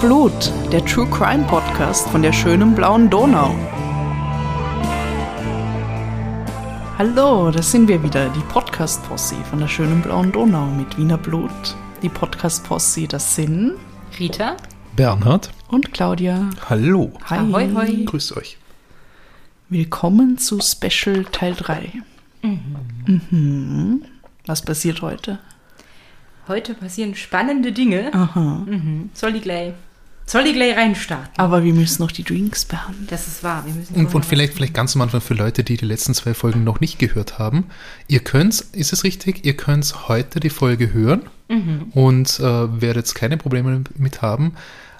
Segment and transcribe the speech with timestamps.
[0.00, 3.54] Blut, der True Crime Podcast von der schönen blauen Donau.
[6.98, 11.50] Hallo, da sind wir wieder, die Podcast-Posse von der schönen blauen Donau mit Wiener Blut.
[12.02, 13.74] Die Podcast-Posse, das sind
[14.18, 14.56] Rita.
[14.94, 15.50] Bernhard.
[15.68, 16.50] und Claudia.
[16.68, 17.12] Hallo.
[17.24, 17.38] Hi.
[17.38, 18.04] Ahoi, hoi.
[18.04, 18.58] Grüß euch.
[19.68, 21.92] Willkommen zu Special Teil 3.
[22.42, 24.02] Mhm.
[24.46, 25.38] Was passiert heute?
[26.48, 28.14] Heute passieren spannende Dinge.
[28.14, 28.62] Aha.
[28.66, 29.10] Mhm.
[29.14, 29.72] Soll die gleich,
[30.26, 31.32] soll die gleich reinstarten?
[31.38, 33.06] Aber wir müssen noch die Drinks behandeln.
[33.08, 33.64] Das ist wahr.
[33.64, 36.34] Wir müssen Und, und vielleicht, vielleicht ganz am Anfang für Leute, die die letzten zwei
[36.34, 37.66] Folgen noch nicht gehört haben.
[38.08, 41.22] Ihr könnt, ist es richtig, ihr könnt heute die Folge hören
[41.92, 44.54] und äh, werdet keine Probleme mit haben.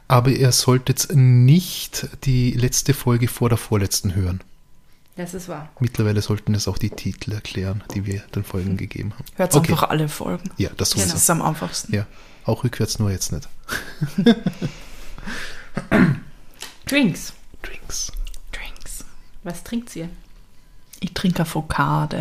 [0.08, 4.40] Aber ihr solltet nicht die letzte Folge vor der vorletzten hören.
[5.16, 5.70] Das ist wahr.
[5.80, 9.24] Mittlerweile sollten es auch die Titel erklären, die wir den Folgen gegeben haben.
[9.34, 9.72] Hört Okay.
[9.72, 10.50] einfach alle Folgen.
[10.58, 11.06] Ja, das Genau.
[11.06, 11.92] Das ist am einfachsten.
[11.94, 12.06] Ja,
[12.44, 13.48] auch rückwärts, nur jetzt nicht.
[16.86, 17.32] Drinks.
[17.62, 18.12] Drinks.
[18.52, 19.04] Drinks.
[19.42, 20.08] Was trinkt ihr?
[21.00, 22.16] Ich trinke Avocado.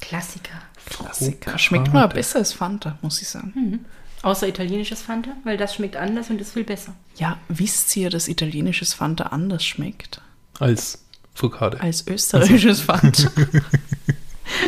[0.00, 0.60] Klassiker.
[0.86, 1.58] Klassiker.
[1.58, 3.52] Schmeckt mir aber besser als Fanta, muss ich sagen.
[3.54, 3.80] Hm.
[4.22, 6.94] Außer italienisches Fanta, weil das schmeckt anders und ist viel besser.
[7.16, 10.20] Ja, wisst ihr, dass italienisches Fanta anders schmeckt
[10.60, 11.80] Als Foucade.
[11.80, 13.30] als österreichisches Fanta?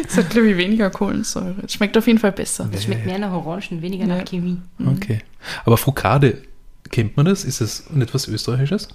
[0.09, 1.55] Es hat, glaube ich, weniger Kohlensäure.
[1.65, 2.69] Es schmeckt auf jeden Fall besser.
[2.73, 4.17] Es schmeckt mehr nach Orangen, weniger Ja.
[4.17, 4.59] nach Chemie.
[4.85, 5.21] Okay.
[5.67, 6.43] Aber Foucade,
[6.91, 7.45] kennt man das?
[7.45, 8.89] Ist es nicht was Österreichisches?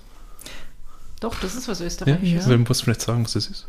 [1.19, 1.85] Doch, das ist was Ja?
[1.85, 2.45] Österreichisches.
[2.45, 3.67] Also, muss vielleicht sagen, was das ist.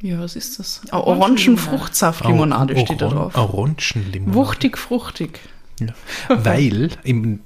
[0.00, 0.80] Ja, was ist das?
[0.90, 3.36] Orangenfruchtsaftlimonade Au- steht da drauf.
[3.36, 4.34] Orangenlimonade.
[4.36, 5.38] Wuchtig, fruchtig.
[5.80, 5.94] Ja.
[6.28, 7.40] Weil, im,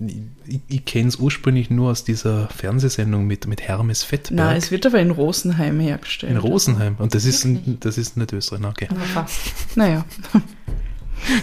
[0.46, 4.70] ich, ich kenne es ursprünglich nur aus dieser Fernsehsendung mit, mit Hermes Fettberg Nein, es
[4.70, 6.32] wird aber in Rosenheim hergestellt.
[6.32, 6.96] in Rosenheim.
[6.98, 7.46] Und das ist,
[7.80, 8.64] das ist nicht Österreich.
[8.64, 8.88] Okay.
[8.90, 9.40] Aber fast.
[9.76, 10.04] Naja.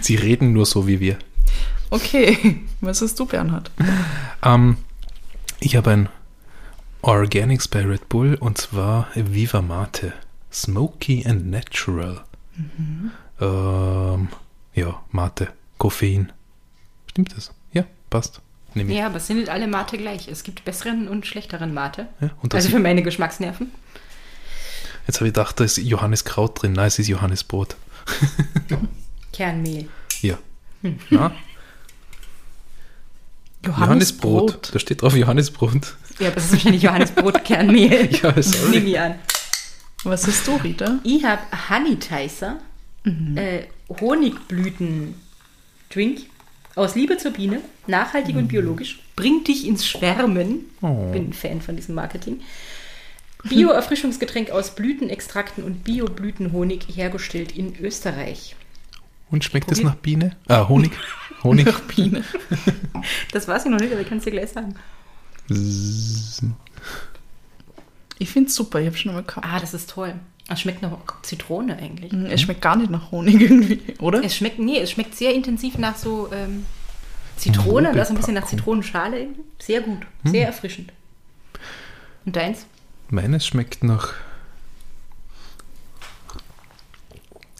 [0.01, 1.17] Sie reden nur so wie wir.
[1.93, 2.61] Okay.
[2.81, 3.69] Was hast du, Bernhard?
[4.41, 4.77] Ähm,
[5.59, 6.09] ich habe ein
[7.03, 10.13] Organics bei Red Bull und zwar Viva Mate.
[10.51, 12.23] Smoky and Natural.
[13.39, 14.27] Ähm,
[14.73, 15.49] ja, Mate.
[15.77, 16.31] Koffein.
[17.11, 17.53] Stimmt das?
[17.73, 18.41] Ja, passt.
[18.73, 18.97] Nehme ich.
[18.97, 20.27] Ja, aber es sind nicht alle Mate gleich.
[20.27, 22.07] Es gibt besseren und schlechteren Mate.
[22.21, 23.71] Ja, und Also für meine Geschmacksnerven.
[25.05, 26.73] Jetzt habe ich gedacht, da ist Johanniskraut drin.
[26.73, 27.75] Nein, es ist Johannisbrot.
[29.31, 29.89] Kernmehl.
[30.21, 30.39] Ja.
[31.11, 31.31] Na,
[33.65, 34.69] Johannisbrot.
[34.73, 35.95] Da steht drauf Johannisbrot.
[36.19, 38.09] Ja, aber es ist wahrscheinlich Johannisbrot, Kernmehl.
[38.21, 38.69] Ja, sorry.
[38.71, 39.15] Nehme ich an.
[40.03, 40.99] Was hast du, Rita?
[41.03, 42.57] Ich habe Honey Ticer,
[43.35, 43.63] äh,
[44.01, 46.19] Honigblüten-Drink
[46.75, 50.65] aus Liebe zur Biene, nachhaltig und biologisch, bringt dich ins Schwärmen.
[50.81, 51.11] Oh.
[51.11, 52.41] Bin ein Fan von diesem Marketing.
[53.43, 58.55] Bio-Erfrischungsgetränk aus Blütenextrakten und Bio-Blütenhonig hergestellt in Österreich.
[59.29, 59.89] Und schmeckt es Probier.
[59.91, 60.35] nach Biene?
[60.47, 60.91] Ah, Honig.
[61.43, 61.67] Honig.
[61.87, 62.23] Biene.
[63.33, 64.75] Das weiß ich noch nicht, aber ich kann es dir gleich sagen.
[68.17, 69.45] Ich finde es super, ich habe schon mal gehabt.
[69.45, 70.15] Ah, das ist toll.
[70.47, 72.13] Es schmeckt nach Zitrone eigentlich.
[72.13, 74.23] Es schmeckt gar nicht nach Honig irgendwie, oder?
[74.23, 76.65] Es schmeckt, nee, es schmeckt sehr intensiv nach so ähm,
[77.37, 78.45] Zitrone, das ein bisschen nach.
[78.45, 79.19] Zitronenschale.
[79.19, 79.41] irgendwie.
[79.59, 80.93] Sehr gut, sehr erfrischend.
[82.25, 82.65] Und deins?
[83.09, 84.13] Meines schmeckt nach.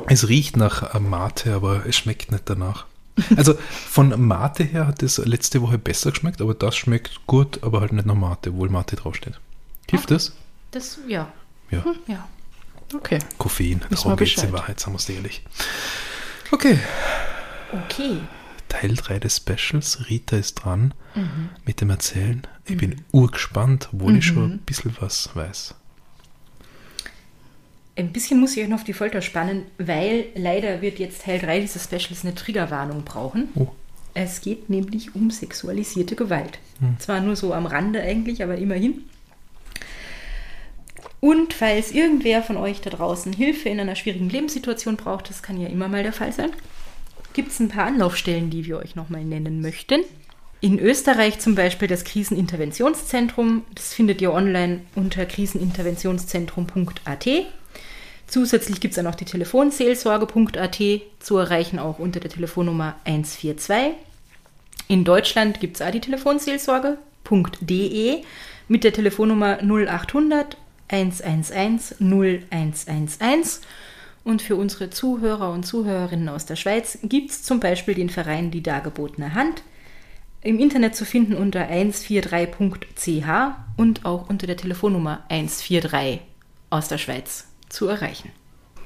[0.08, 2.86] Es riecht nach Mate, aber es schmeckt nicht danach.
[3.36, 3.54] Also
[3.90, 7.94] von Mate her hat es letzte Woche besser geschmeckt, aber das schmeckt gut, aber halt
[7.94, 9.40] nicht nach Mate, obwohl Mate draufsteht.
[9.90, 10.34] Hilft das?
[10.72, 11.32] Das, ja,
[11.70, 11.84] Ja.
[12.08, 12.28] ja.
[12.94, 13.20] Okay.
[13.38, 14.52] Koffein, darum geht es in.
[14.52, 15.44] Wahrheit, sagen wir es ehrlich.
[16.52, 16.80] Okay,
[17.86, 18.18] Okay.
[18.70, 20.10] Teil 3 des Specials.
[20.10, 21.50] Rita ist dran Mhm.
[21.66, 22.42] mit dem Erzählen.
[22.66, 25.76] Ich bin urgespannt, obwohl ich schon ein bisschen was weiß.
[27.96, 31.40] Ein bisschen muss ich euch noch auf die Folter spannen, weil leider wird jetzt Teil
[31.40, 33.50] 3 dieses Specials eine Triggerwarnung brauchen.
[33.56, 33.68] Oh.
[34.16, 36.60] Es geht nämlich um sexualisierte Gewalt.
[37.00, 39.04] Zwar nur so am Rande eigentlich, aber immerhin.
[41.20, 45.60] Und falls irgendwer von euch da draußen Hilfe in einer schwierigen Lebenssituation braucht, das kann
[45.60, 46.52] ja immer mal der Fall sein,
[47.34, 50.02] gibt es ein paar Anlaufstellen, die wir euch nochmal nennen möchten.
[50.60, 53.64] In Österreich zum Beispiel das Kriseninterventionszentrum.
[53.74, 57.28] Das findet ihr online unter kriseninterventionszentrum.at.
[58.34, 60.82] Zusätzlich gibt es dann auch die Telefonseelsorge.at
[61.20, 63.94] zu erreichen, auch unter der Telefonnummer 142.
[64.88, 68.24] In Deutschland gibt es auch die Telefonseelsorge.de
[68.68, 70.58] mit der Telefonnummer 0800
[70.88, 73.62] 111 0111.
[74.24, 78.50] Und für unsere Zuhörer und Zuhörerinnen aus der Schweiz gibt es zum Beispiel den Verein
[78.50, 79.62] Die Dargebotene Hand.
[80.42, 86.22] Im Internet zu finden unter 143.ch und auch unter der Telefonnummer 143
[86.72, 88.32] aus der Schweiz zu erreichen.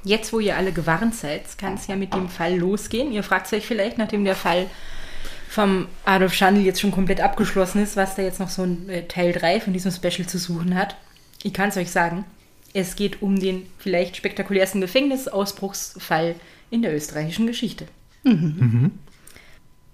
[0.04, 3.12] Jetzt, wo ihr alle gewarnt seid, kann es ja mit dem Fall losgehen.
[3.12, 4.68] Ihr fragt euch vielleicht, nachdem der Fall
[5.50, 9.08] vom Adolf Schandl jetzt schon komplett abgeschlossen ist, was da jetzt noch so ein äh,
[9.08, 10.96] Teil 3 von diesem Special zu suchen hat.
[11.44, 12.26] Ich kann es euch sagen.
[12.74, 16.36] Es geht um den vielleicht spektakulärsten Gefängnisausbruchsfall
[16.70, 17.88] in der österreichischen Geschichte.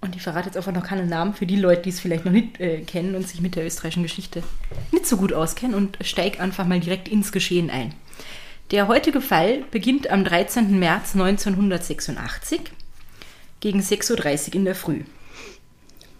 [0.01, 2.31] Und ich verrate jetzt einfach noch keinen Namen für die Leute, die es vielleicht noch
[2.31, 4.43] nicht äh, kennen und sich mit der österreichischen Geschichte
[4.91, 7.93] nicht so gut auskennen und steig einfach mal direkt ins Geschehen ein.
[8.71, 10.79] Der heutige Fall beginnt am 13.
[10.79, 12.61] März 1986
[13.59, 15.01] gegen 6.30 Uhr in der Früh.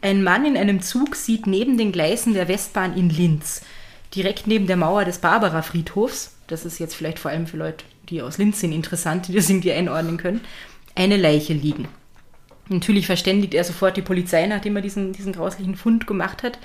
[0.01, 3.61] Ein Mann in einem Zug sieht neben den Gleisen der Westbahn in Linz,
[4.13, 8.21] direkt neben der Mauer des Barbara-Friedhofs, das ist jetzt vielleicht vor allem für Leute, die
[8.21, 10.41] aus Linz sind, interessant, die das irgendwie einordnen können,
[10.93, 11.87] eine Leiche liegen.
[12.69, 16.59] Natürlich verständigt er sofort die Polizei, nachdem er diesen, diesen grauslichen Fund gemacht hat.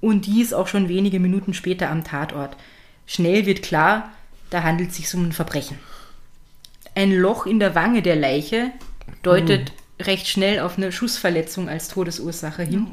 [0.00, 2.56] Und die ist auch schon wenige Minuten später am Tatort.
[3.06, 4.12] Schnell wird klar,
[4.50, 5.78] da handelt es sich um ein Verbrechen.
[6.94, 8.70] Ein Loch in der Wange der Leiche
[9.22, 12.86] deutet recht schnell auf eine Schussverletzung als Todesursache hin.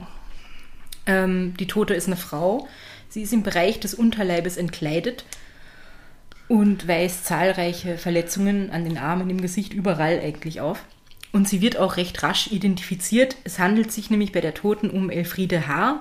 [1.06, 2.68] Ähm, die Tote ist eine Frau.
[3.10, 5.26] Sie ist im Bereich des Unterleibes entkleidet
[6.48, 10.84] und weist zahlreiche Verletzungen an den Armen, im Gesicht, überall eigentlich auf.
[11.32, 13.38] Und sie wird auch recht rasch identifiziert.
[13.44, 16.00] Es handelt sich nämlich bei der Toten um Elfriede H.,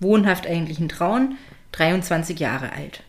[0.00, 1.36] wohnhaft eigentlich in Traun,
[1.72, 3.02] 23 Jahre alt.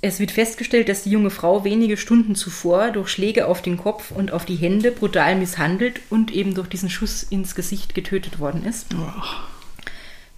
[0.00, 4.12] Es wird festgestellt, dass die junge Frau wenige Stunden zuvor durch Schläge auf den Kopf
[4.12, 8.64] und auf die Hände brutal misshandelt und eben durch diesen Schuss ins Gesicht getötet worden
[8.64, 8.86] ist.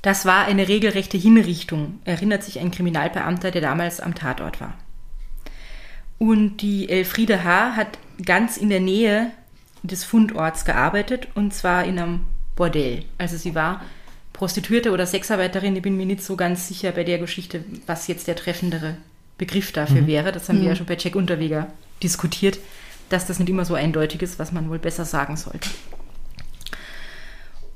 [0.00, 4.78] Das war eine regelrechte Hinrichtung, erinnert sich ein Kriminalbeamter, der damals am Tatort war.
[6.16, 7.76] Und die Elfriede H.
[7.76, 9.30] hat ganz in der Nähe
[9.82, 12.20] des Fundorts gearbeitet und zwar in einem
[12.56, 13.04] Bordell.
[13.18, 13.82] Also sie war
[14.32, 18.26] Prostituierte oder Sexarbeiterin, ich bin mir nicht so ganz sicher bei der Geschichte, was jetzt
[18.26, 18.96] der treffendere
[19.40, 20.32] Begriff dafür wäre.
[20.32, 21.66] Das haben wir ja schon bei Jack Unterweger
[22.02, 22.58] diskutiert,
[23.08, 25.69] dass das nicht immer so eindeutig ist, was man wohl besser sagen sollte.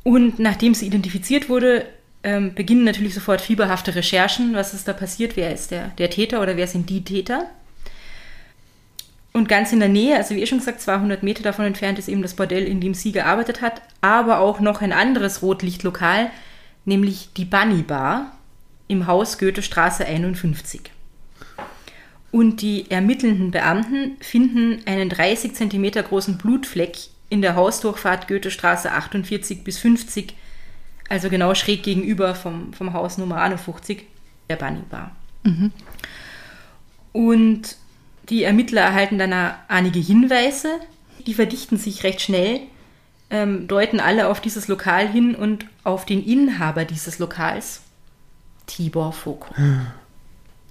[0.03, 1.87] Und nachdem sie identifiziert wurde,
[2.23, 4.55] ähm, beginnen natürlich sofort fieberhafte Recherchen.
[4.55, 5.37] Was ist da passiert?
[5.37, 7.47] Wer ist der, der Täter oder wer sind die Täter?
[9.33, 12.09] Und ganz in der Nähe, also wie ihr schon gesagt, 200 Meter davon entfernt ist
[12.09, 16.31] eben das Bordell, in dem sie gearbeitet hat, aber auch noch ein anderes Rotlichtlokal,
[16.85, 18.31] nämlich die Bunny Bar
[18.87, 20.94] im Haus Goethestraße 51.
[22.35, 26.97] Und die ermittelnden Beamten finden einen 30 Zentimeter großen Blutfleck
[27.29, 30.35] in der Hausdurchfahrt Goethestraße 48 bis 50,
[31.09, 34.03] also genau schräg gegenüber vom, vom Haus Nummer 51,
[34.51, 35.13] der Bunny Bar.
[37.13, 37.77] Und
[38.31, 39.33] die Ermittler erhalten dann
[39.69, 40.81] einige Hinweise,
[41.29, 42.63] die verdichten sich recht schnell,
[43.31, 47.83] ähm, deuten alle auf dieses Lokal hin und auf den Inhaber dieses Lokals,
[48.67, 49.55] Tibor Foko.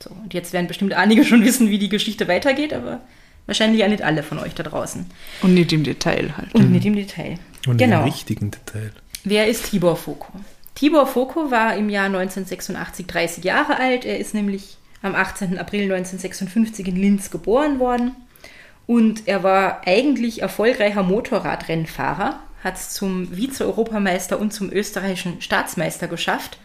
[0.03, 2.99] So, und jetzt werden bestimmt einige schon wissen, wie die Geschichte weitergeht, aber
[3.45, 5.05] wahrscheinlich ja nicht alle von euch da draußen.
[5.41, 6.53] Und nicht im Detail halt.
[6.53, 7.39] Und nicht im Detail.
[7.67, 7.99] Und genau.
[7.99, 8.91] im richtigen Detail.
[9.23, 10.33] Wer ist Tibor Foko?
[10.75, 14.03] Tibor Foko war im Jahr 1986 30 Jahre alt.
[14.03, 15.57] Er ist nämlich am 18.
[15.57, 18.11] April 1956 in Linz geboren worden.
[18.85, 26.57] Und er war eigentlich erfolgreicher Motorradrennfahrer, hat es zum Vize-Europameister und zum österreichischen Staatsmeister geschafft.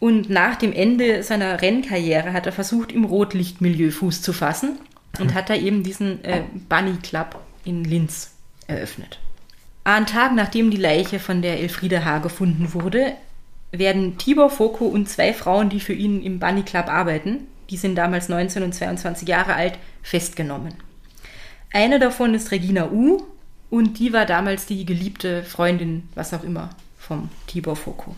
[0.00, 4.78] Und nach dem Ende seiner Rennkarriere hat er versucht, im Rotlichtmilieu Fuß zu fassen
[5.18, 8.32] und hat da eben diesen äh, Bunny Club in Linz
[8.66, 9.20] eröffnet.
[9.84, 12.18] Einen Tag nachdem die Leiche von der Elfriede H.
[12.18, 13.12] gefunden wurde,
[13.72, 17.94] werden Tibor Foko und zwei Frauen, die für ihn im Bunny Club arbeiten, die sind
[17.96, 20.74] damals 19 und 22 Jahre alt, festgenommen.
[21.72, 23.22] Eine davon ist Regina U.
[23.68, 28.16] und die war damals die geliebte Freundin, was auch immer, vom Tibor Foko.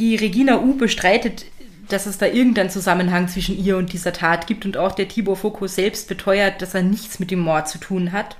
[0.00, 0.74] Die Regina U.
[0.74, 1.44] bestreitet,
[1.88, 5.36] dass es da irgendeinen Zusammenhang zwischen ihr und dieser Tat gibt und auch der Tibor
[5.36, 8.36] Foko selbst beteuert, dass er nichts mit dem Mord zu tun hat.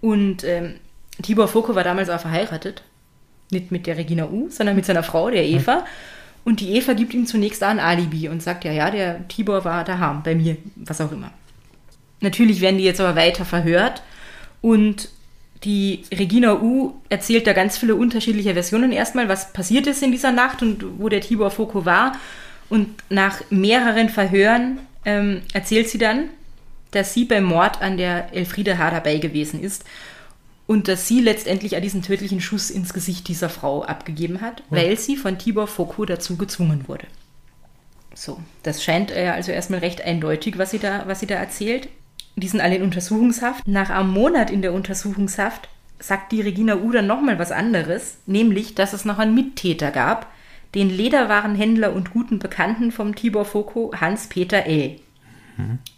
[0.00, 0.76] Und ähm,
[1.20, 2.82] Tibor Foko war damals auch verheiratet.
[3.50, 5.84] Nicht mit der Regina U., sondern mit seiner Frau, der Eva.
[6.44, 9.82] Und die Eva gibt ihm zunächst ein Alibi und sagt, ja, ja, der Tibor war
[9.82, 11.32] daheim, bei mir, was auch immer.
[12.20, 14.02] Natürlich werden die jetzt aber weiter verhört
[14.60, 15.08] und
[15.64, 20.32] die Regina U erzählt da ganz viele unterschiedliche Versionen erstmal, was passiert ist in dieser
[20.32, 22.16] Nacht und wo der Tibor Foko war.
[22.68, 26.28] Und nach mehreren Verhören ähm, erzählt sie dann,
[26.90, 28.90] dass sie beim Mord an der Elfriede H.
[28.90, 29.84] dabei gewesen ist
[30.66, 35.16] und dass sie letztendlich diesen tödlichen Schuss ins Gesicht dieser Frau abgegeben hat, weil sie
[35.16, 37.06] von Tibor Foko dazu gezwungen wurde.
[38.14, 41.88] So, das scheint äh, also erstmal recht eindeutig, was sie da, was sie da erzählt.
[42.36, 43.66] Die sind alle in Untersuchungshaft.
[43.66, 48.74] Nach einem Monat in der Untersuchungshaft sagt die Regina U dann nochmal was anderes, nämlich,
[48.74, 50.32] dass es noch einen Mittäter gab,
[50.74, 54.96] den Lederwarenhändler und guten Bekannten vom Tibor Foko, Hans-Peter L.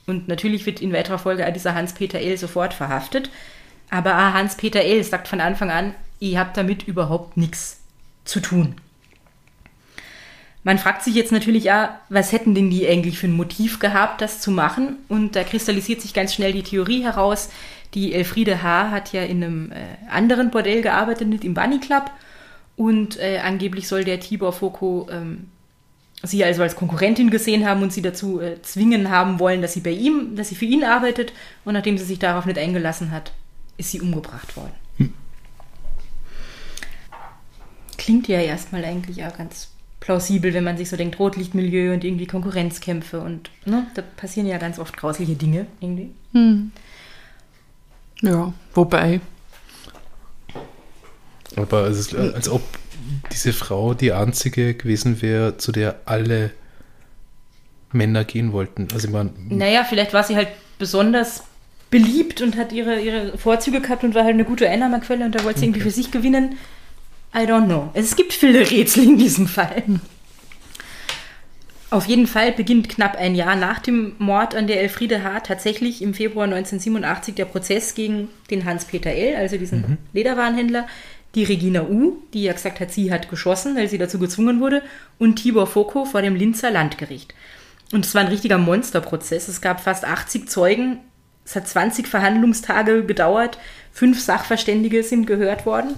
[0.07, 2.37] Und natürlich wird in weiterer Folge auch dieser Hans-Peter L.
[2.37, 3.31] sofort verhaftet.
[3.91, 5.03] Aber Hans-Peter L.
[5.03, 7.81] sagt von Anfang an, ihr habt damit überhaupt nichts
[8.25, 8.75] zu tun.
[10.67, 14.21] Man fragt sich jetzt natürlich auch, was hätten denn die eigentlich für ein Motiv gehabt,
[14.21, 14.97] das zu machen?
[15.07, 17.51] Und da kristallisiert sich ganz schnell die Theorie heraus.
[17.95, 18.91] Die Elfriede H.
[18.91, 19.77] hat ja in einem äh,
[20.11, 22.11] anderen Bordell gearbeitet, nicht im Bunny Club.
[22.75, 25.53] Und äh, angeblich soll der Tibor Foko ähm,
[26.25, 29.83] sie also als Konkurrentin gesehen haben und sie dazu äh, zwingen haben wollen, dass sie
[29.83, 31.33] bei ihm, dass sie für ihn arbeitet.
[31.65, 33.31] Und nachdem sie sich darauf nicht eingelassen hat,
[33.79, 34.75] ist sie umgebracht worden.
[34.97, 35.15] Hm.
[37.97, 39.69] Klingt ja erstmal eigentlich auch ganz
[40.07, 44.57] plausibel, wenn man sich so denkt, Rotlichtmilieu und irgendwie Konkurrenzkämpfe und ne, da passieren ja
[44.57, 46.11] ganz oft grausliche Dinge irgendwie.
[46.33, 46.71] Hm.
[48.23, 49.21] Ja, wobei.
[51.57, 52.63] Aber es ist, als ob
[53.33, 56.53] diese Frau die einzige gewesen wäre, zu der alle
[57.91, 58.87] Männer gehen wollten.
[58.95, 59.33] Also man.
[59.49, 60.49] Naja, vielleicht war sie halt
[60.79, 61.43] besonders
[61.91, 65.43] beliebt und hat ihre, ihre Vorzüge gehabt und war halt eine gute Einnahmequelle und da
[65.43, 65.71] wollte sie okay.
[65.71, 66.57] irgendwie für sich gewinnen.
[67.35, 67.91] I don't know.
[67.95, 69.85] Es gibt viele Rätsel in diesem Fall.
[71.91, 75.41] Auf jeden Fall beginnt knapp ein Jahr nach dem Mord an der Elfriede H.
[75.41, 79.97] tatsächlich im Februar 1987 der Prozess gegen den Hans-Peter L., also diesen mhm.
[80.13, 80.89] Lederwarenhändler,
[81.37, 84.83] die Regina U., die ja gesagt hat, sie hat geschossen, weil sie dazu gezwungen wurde,
[85.19, 87.35] und Tibor Foko vor dem Linzer Landgericht.
[87.93, 89.47] Und es war ein richtiger Monsterprozess.
[89.47, 90.99] Es gab fast 80 Zeugen,
[91.45, 93.59] es hat 20 Verhandlungstage gedauert,
[93.93, 95.95] fünf Sachverständige sind gehört worden.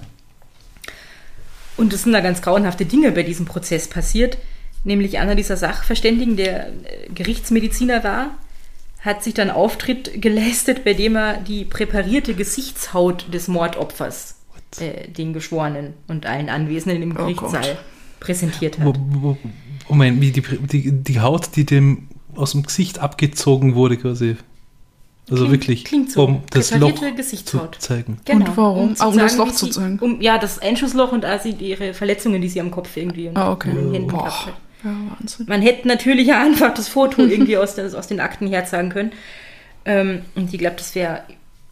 [1.79, 4.37] Und es sind da ganz grauenhafte Dinge bei diesem Prozess passiert.
[4.83, 6.73] Nämlich einer dieser Sachverständigen, der äh,
[7.15, 8.31] Gerichtsmediziner war,
[8.99, 14.35] hat sich dann Auftritt geleistet, bei dem er die präparierte Gesichtshaut des Mordopfers
[14.79, 18.99] äh, den Geschworenen und allen Anwesenden im oh Gerichtssaal oh präsentiert hat.
[19.87, 24.35] Moment, wie die, die, die Haut, die dem aus dem Gesicht abgezogen wurde, quasi.
[25.31, 26.23] Also klingt, wirklich, klingt so.
[26.25, 27.75] um das Loch Gesichtshaut.
[27.75, 28.19] zu zeigen.
[28.25, 28.45] Genau.
[28.45, 28.95] Und warum?
[28.99, 29.99] Um, um das Loch zu zeigen?
[29.99, 33.51] Um, ja, das Einschussloch und also ihre Verletzungen, die sie am Kopf irgendwie und ah,
[33.51, 33.69] okay.
[33.69, 34.23] in den Händen Boah.
[34.23, 34.53] gehabt hat.
[34.83, 35.45] Ja, Wahnsinn.
[35.47, 39.11] Man hätte natürlich ja einfach das Foto irgendwie aus, des, aus den Akten herzeigen können.
[39.85, 41.21] Ähm, und ich glaube, das wäre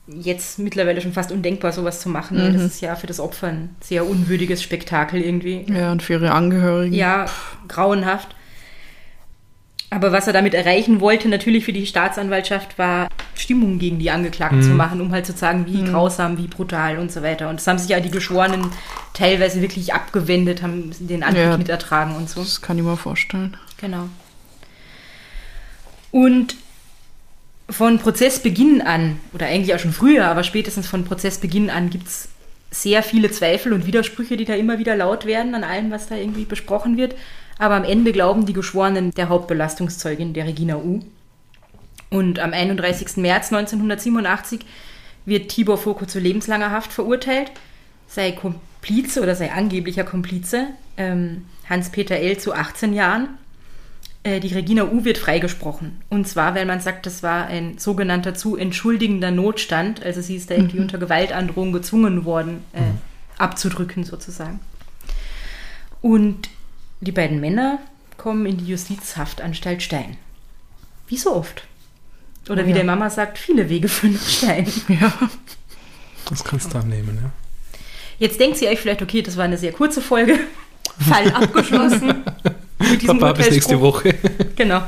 [0.07, 2.37] jetzt mittlerweile schon fast undenkbar, sowas zu machen.
[2.37, 2.53] Mhm.
[2.53, 5.65] Das ist ja für das Opfer ein sehr unwürdiges Spektakel irgendwie.
[5.67, 6.93] Ja, und für ihre Angehörigen.
[6.93, 7.25] Ja,
[7.67, 8.29] grauenhaft.
[9.89, 14.59] Aber was er damit erreichen wollte, natürlich für die Staatsanwaltschaft, war Stimmung gegen die Angeklagten
[14.59, 14.63] mhm.
[14.63, 15.91] zu machen, um halt zu sagen, wie mhm.
[15.91, 17.49] grausam, wie brutal und so weiter.
[17.49, 18.71] Und das haben sich ja die Geschworenen
[19.13, 22.41] teilweise wirklich abgewendet, haben den Anblick ja, mit ertragen und so.
[22.41, 23.55] Das kann ich mir vorstellen.
[23.79, 24.09] Genau.
[26.11, 26.55] Und
[27.69, 32.29] von Prozessbeginn an, oder eigentlich auch schon früher, aber spätestens von Prozessbeginn an gibt es
[32.71, 36.15] sehr viele Zweifel und Widersprüche, die da immer wieder laut werden an allem, was da
[36.15, 37.15] irgendwie besprochen wird.
[37.57, 40.99] Aber am Ende glauben die Geschworenen der Hauptbelastungszeugin, der Regina U.
[42.09, 43.17] Und am 31.
[43.17, 44.61] März 1987
[45.25, 47.51] wird Tibor Foko zu lebenslanger Haft verurteilt.
[48.07, 52.37] Sei Komplize oder sei angeblicher Komplize ähm, Hans-Peter L.
[52.37, 53.37] zu 18 Jahren.
[54.27, 55.05] Äh, die Regina U.
[55.05, 56.01] wird freigesprochen.
[56.09, 60.03] Und zwar, weil man sagt, das war ein sogenannter zu entschuldigender Notstand.
[60.03, 60.83] Also sie ist da irgendwie mhm.
[60.83, 62.97] unter Gewaltandrohung gezwungen worden, äh, mhm.
[63.37, 64.59] abzudrücken sozusagen.
[66.01, 66.49] Und
[66.99, 67.79] die beiden Männer
[68.17, 70.17] kommen in die Justizhaftanstalt Stein.
[71.07, 71.63] Wie so oft.
[72.49, 72.75] Oder oh, wie ja.
[72.75, 74.67] der Mama sagt, viele Wege führen nach Stein.
[74.89, 75.13] Ja.
[76.29, 77.29] Das kannst du annehmen, ja.
[78.19, 80.37] Jetzt denkt ihr euch vielleicht, okay, das war eine sehr kurze Folge.
[80.99, 82.25] Fall abgeschlossen.
[82.79, 84.15] mit diesem Papa, bis nächste Woche.
[84.55, 84.81] genau.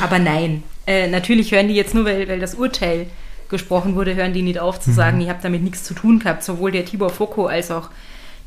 [0.00, 0.62] Aber nein.
[0.86, 3.06] Äh, natürlich hören die jetzt nur, weil, weil das Urteil
[3.48, 5.22] gesprochen wurde, hören die nicht auf zu sagen, mhm.
[5.24, 6.42] ich habe damit nichts zu tun gehabt.
[6.42, 7.90] Sowohl der Tibor Foko als auch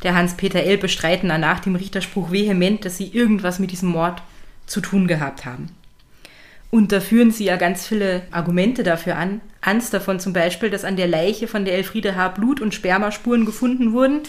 [0.04, 0.78] der Hans-Peter L.
[0.78, 4.22] bestreiten nach dem Richterspruch vehement, dass sie irgendwas mit diesem Mord
[4.66, 5.70] zu tun gehabt haben.
[6.72, 9.42] Und da führen sie ja ganz viele Argumente dafür an.
[9.62, 12.30] Eins davon zum Beispiel, dass an der Leiche von der Elfriede H.
[12.30, 14.22] Blut- und Spermaspuren gefunden wurden,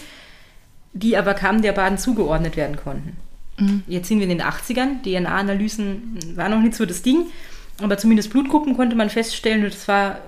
[0.93, 3.15] die aber kaum der Baden zugeordnet werden konnten.
[3.57, 3.83] Mhm.
[3.87, 7.27] Jetzt sind wir in den 80ern, DNA-Analysen war noch nicht so das Ding,
[7.81, 10.19] aber zumindest Blutgruppen konnte man feststellen und es war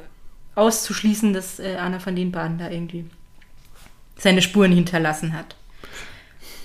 [0.56, 3.06] auszuschließen, dass äh, einer von den Baden da irgendwie
[4.18, 5.56] seine Spuren hinterlassen hat.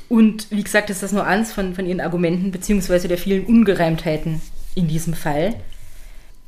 [0.09, 4.41] Und wie gesagt, ist das nur eins von, von ihren Argumenten, beziehungsweise der vielen Ungereimtheiten
[4.75, 5.55] in diesem Fall.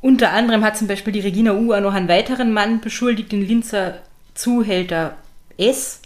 [0.01, 3.99] Unter anderem hat zum Beispiel die Regina Ua noch einen weiteren Mann beschuldigt, den Linzer
[4.33, 5.15] Zuhälter
[5.57, 6.01] S.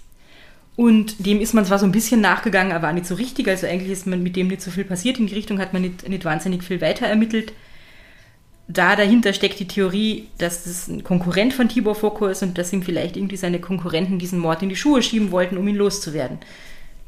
[0.75, 3.47] Und dem ist man zwar so ein bisschen nachgegangen, aber nicht so richtig.
[3.47, 5.19] Also eigentlich ist man mit dem nicht so viel passiert.
[5.19, 7.53] In die Richtung hat man nicht, nicht wahnsinnig viel weiter ermittelt
[8.67, 12.73] da dahinter steckt die Theorie, dass das ein Konkurrent von Tibor Foko ist und dass
[12.73, 16.39] ihm vielleicht irgendwie seine Konkurrenten diesen Mord in die Schuhe schieben wollten, um ihn loszuwerden.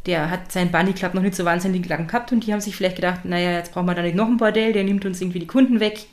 [0.05, 2.75] Der hat seinen Bunny Club noch nicht so wahnsinnig lang gehabt und die haben sich
[2.75, 5.39] vielleicht gedacht, naja, jetzt brauchen wir da nicht noch ein Bordell, der nimmt uns irgendwie
[5.39, 6.05] die Kunden weg,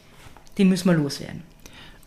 [0.56, 1.42] den müssen wir loswerden.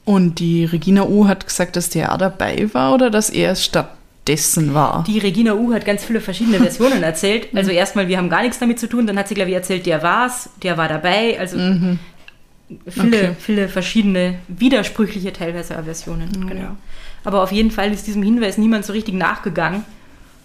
[0.03, 3.96] Und die Regina U hat gesagt, dass der dabei war oder dass er es statt
[4.27, 5.03] dessen war.
[5.07, 7.47] Die Regina U hat ganz viele verschiedene Versionen erzählt.
[7.53, 9.07] Also erstmal, wir haben gar nichts damit zu tun.
[9.07, 11.39] Dann hat sie, glaube ich, erzählt, der war's, der war dabei.
[11.39, 11.57] Also
[12.87, 13.35] viele, Okay.
[13.39, 16.29] viele verschiedene, widersprüchliche teilweise Versionen.
[16.41, 16.47] Ja.
[16.47, 16.77] Genau.
[17.23, 19.83] Aber auf jeden Fall ist diesem Hinweis niemand so richtig nachgegangen.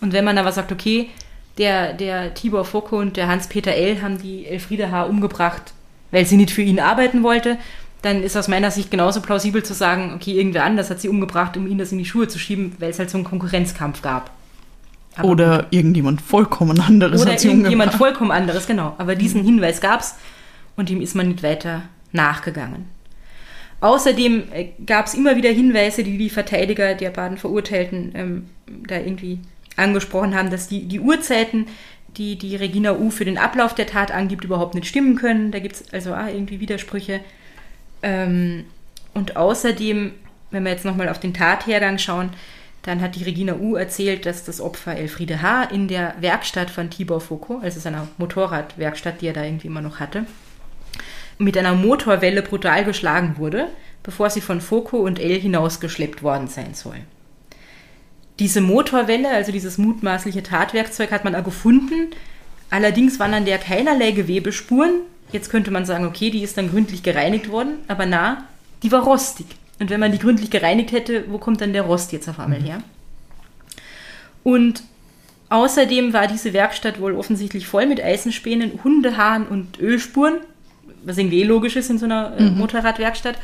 [0.01, 1.11] Und wenn man aber sagt, okay,
[1.59, 4.03] der, der Tibor Foko und der Hans-Peter L.
[4.03, 5.05] haben die Elfriede H.
[5.05, 5.75] umgebracht,
[6.11, 7.59] weil sie nicht für ihn arbeiten wollte,
[8.03, 11.57] dann ist aus meiner Sicht genauso plausibel zu sagen, okay, irgendwer anders hat sie umgebracht,
[11.57, 14.31] um ihnen das in die Schuhe zu schieben, weil es halt so einen Konkurrenzkampf gab.
[15.15, 17.99] Aber Oder irgendjemand vollkommen anderes oder hat sie irgendjemand umgebracht.
[17.99, 18.95] vollkommen anderes, genau.
[18.99, 20.17] Aber diesen Hinweis gab es
[20.77, 21.83] und ihm ist man nicht weiter
[22.13, 22.87] nachgegangen.
[23.81, 24.45] Außerdem
[24.87, 28.47] gab es immer wieder Hinweise, die die Verteidiger der beiden Verurteilten ähm,
[28.87, 29.41] da irgendwie
[29.77, 31.67] angesprochen haben, dass die, die Uhrzeiten,
[32.17, 35.51] die die Regina U für den Ablauf der Tat angibt, überhaupt nicht stimmen können.
[35.51, 37.21] Da gibt es also auch irgendwie Widersprüche.
[38.03, 38.65] Ähm,
[39.15, 40.13] und außerdem,
[40.51, 42.31] wenn wir jetzt nochmal auf den Tathergang schauen,
[42.83, 45.65] dann hat die Regina U erzählt, dass das Opfer Elfriede H.
[45.65, 50.01] in der Werkstatt von Tibor Foko, also seiner Motorradwerkstatt, die er da irgendwie immer noch
[50.01, 50.27] hatte,
[51.39, 53.69] mit einer Motorwelle brutal geschlagen wurde,
[54.03, 56.97] bevor sie von Foko und L hinausgeschleppt worden sein soll.
[58.39, 62.11] Diese Motorwelle, also dieses mutmaßliche Tatwerkzeug, hat man auch gefunden.
[62.71, 65.03] Allerdings waren an der keinerlei Gewebespuren.
[65.33, 68.45] Jetzt könnte man sagen, okay, die ist dann gründlich gereinigt worden, aber na,
[68.83, 69.47] die war rostig.
[69.81, 72.63] Und wenn man die gründlich gereinigt hätte, wo kommt dann der Rost jetzt auf einmal
[72.63, 72.83] her?
[74.45, 74.83] Und
[75.49, 80.37] außerdem war diese Werkstatt wohl offensichtlich voll mit Eisenspänen, Hundehaaren und Ölspuren,
[81.05, 83.37] was irgendwie eh logisch ist in so einer äh, Motorradwerkstatt.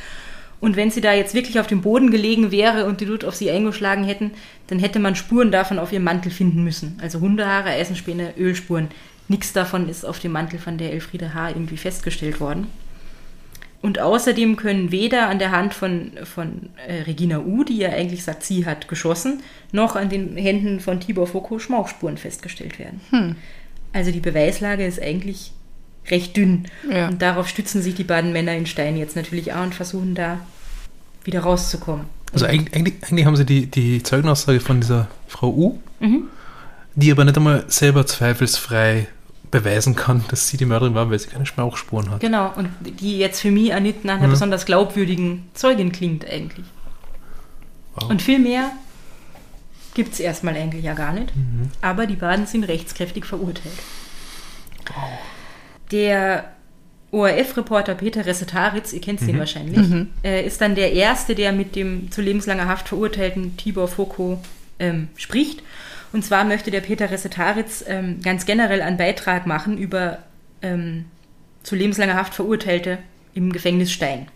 [0.61, 3.37] Und wenn sie da jetzt wirklich auf dem Boden gelegen wäre und die dort auf
[3.37, 4.33] sie eingeschlagen hätten,
[4.67, 6.99] dann hätte man Spuren davon auf ihrem Mantel finden müssen.
[7.01, 8.89] Also Hundehaare, Eisenspäne, Ölspuren.
[9.29, 11.51] Nichts davon ist auf dem Mantel von der Elfriede H.
[11.51, 12.67] irgendwie festgestellt worden.
[13.81, 18.25] Und außerdem können weder an der Hand von, von äh, Regina U., die ja eigentlich
[18.25, 23.37] sagt, sie hat geschossen, noch an den Händen von Tibor Foko Schmauchspuren festgestellt werden.
[23.93, 25.53] Also die Beweislage ist eigentlich
[26.11, 26.65] recht dünn.
[26.91, 27.09] Ja.
[27.09, 30.41] Und darauf stützen sich die beiden Männer in Stein jetzt natürlich auch und versuchen da
[31.23, 32.07] wieder rauszukommen.
[32.33, 36.25] Also eigentlich, eigentlich, eigentlich haben sie die, die Zeugenaussage von dieser Frau U, Mhm.
[36.95, 39.07] die aber nicht einmal selber zweifelsfrei
[39.51, 42.21] beweisen kann, dass sie die Mörderin war, weil sie keine Schmauchspuren hat.
[42.21, 44.33] Genau, und die jetzt für mich auch nicht nach einer Mhm.
[44.33, 46.67] besonders glaubwürdigen Zeugin klingt eigentlich.
[47.95, 48.11] Wow.
[48.11, 48.71] Und viel mehr
[49.95, 51.33] gibt es erstmal eigentlich ja gar nicht.
[51.81, 53.75] Aber die beiden sind rechtskräftig verurteilt.
[55.91, 56.53] Der
[57.11, 62.11] ORF-Reporter Peter Resetaritz, ihr kennt ihn wahrscheinlich, äh, ist dann der Erste, der mit dem
[62.13, 64.41] zu lebenslanger Haft verurteilten Tibor Foko
[64.79, 65.63] ähm, spricht.
[66.13, 70.19] Und zwar möchte der Peter Resetaritz ähm, ganz generell einen Beitrag machen über
[70.63, 71.05] ähm,
[71.63, 72.99] zu lebenslanger Haft Verurteilte
[73.35, 74.29] im Gefängnis Stein.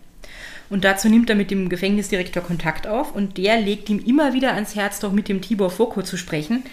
[0.69, 4.53] Und dazu nimmt er mit dem Gefängnisdirektor Kontakt auf und der legt ihm immer wieder
[4.53, 6.63] ans Herz, doch mit dem Tibor Foko zu sprechen.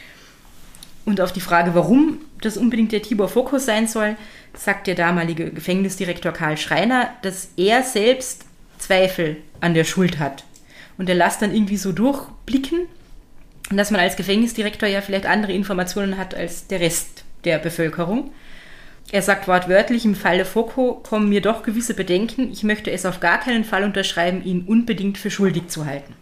[1.05, 4.17] Und auf die Frage, warum das unbedingt der Tibor Foko sein soll,
[4.55, 8.45] sagt der damalige Gefängnisdirektor Karl Schreiner, dass er selbst
[8.79, 10.45] Zweifel an der Schuld hat.
[10.99, 12.87] Und er lässt dann irgendwie so durchblicken,
[13.79, 18.33] dass man als Gefängnisdirektor ja vielleicht andere Informationen hat als der Rest der Bevölkerung.
[19.13, 22.51] Er sagt wortwörtlich, im Falle Foko kommen mir doch gewisse Bedenken.
[22.53, 26.15] Ich möchte es auf gar keinen Fall unterschreiben, ihn unbedingt für schuldig zu halten.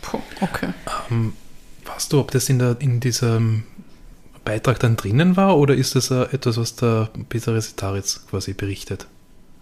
[0.00, 0.68] Puh, okay.
[1.84, 3.64] Weißt du, ob das in, der, in diesem
[4.44, 9.06] Beitrag dann drinnen war oder ist das äh, etwas, was der Peter Resetaritz quasi berichtet?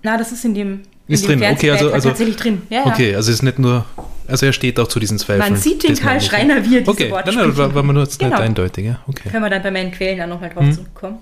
[0.03, 2.63] Na, das ist in dem, Ist drin, okay, also- also- tatsächlich drin.
[2.71, 2.87] Ja, ja.
[2.93, 3.85] Okay, also ist nicht nur,
[4.27, 5.53] also er steht auch zu diesen Zweifeln.
[5.53, 6.21] Man sieht den Karl.
[6.21, 8.33] Schreiner, wie er diese Okay, Worte nein, war, war mir nur jetzt Genau.
[8.33, 9.29] nicht eindeutig, ja, okay.
[9.31, 10.73] Können wir dann bei meinen Quellen auch nochmal drauf Mhm.
[10.73, 11.19] zurückkommen.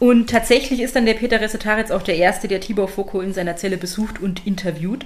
[0.00, 3.56] Und tatsächlich ist dann der Peter Resetaritz auch der Erste, der Tibor Foko in seiner
[3.56, 5.04] Zelle besucht und interviewt.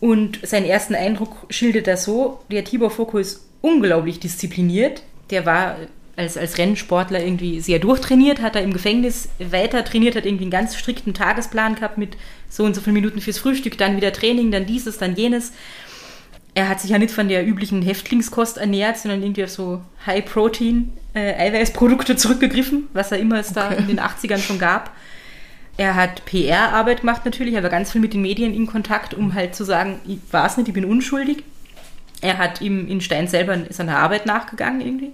[0.00, 5.02] Und seinen ersten Eindruck schildert er so, der Tibor Foko ist unglaublich diszipliniert.
[5.30, 5.76] Der war
[6.18, 10.50] als, als Rennsportler irgendwie sehr durchtrainiert, hat er im Gefängnis weiter trainiert, hat irgendwie einen
[10.50, 12.16] ganz strikten Tagesplan gehabt mit
[12.48, 15.52] so und so vielen Minuten fürs Frühstück, dann wieder Training, dann dieses, dann jenes.
[16.54, 20.92] Er hat sich ja nicht von der üblichen Häftlingskost ernährt, sondern irgendwie auf so High-Protein
[21.14, 23.76] äh, zurückgegriffen, was er immer es da Okay.
[23.78, 24.90] in den 80ern schon gab.
[25.76, 29.34] Er hat PR-Arbeit gemacht natürlich, er war ganz viel mit den Medien in Kontakt, um
[29.34, 31.44] halt zu sagen, ich war es nicht, ich bin unschuldig.
[32.20, 35.12] Er hat ihm in Stein selber seiner Arbeit nachgegangen irgendwie.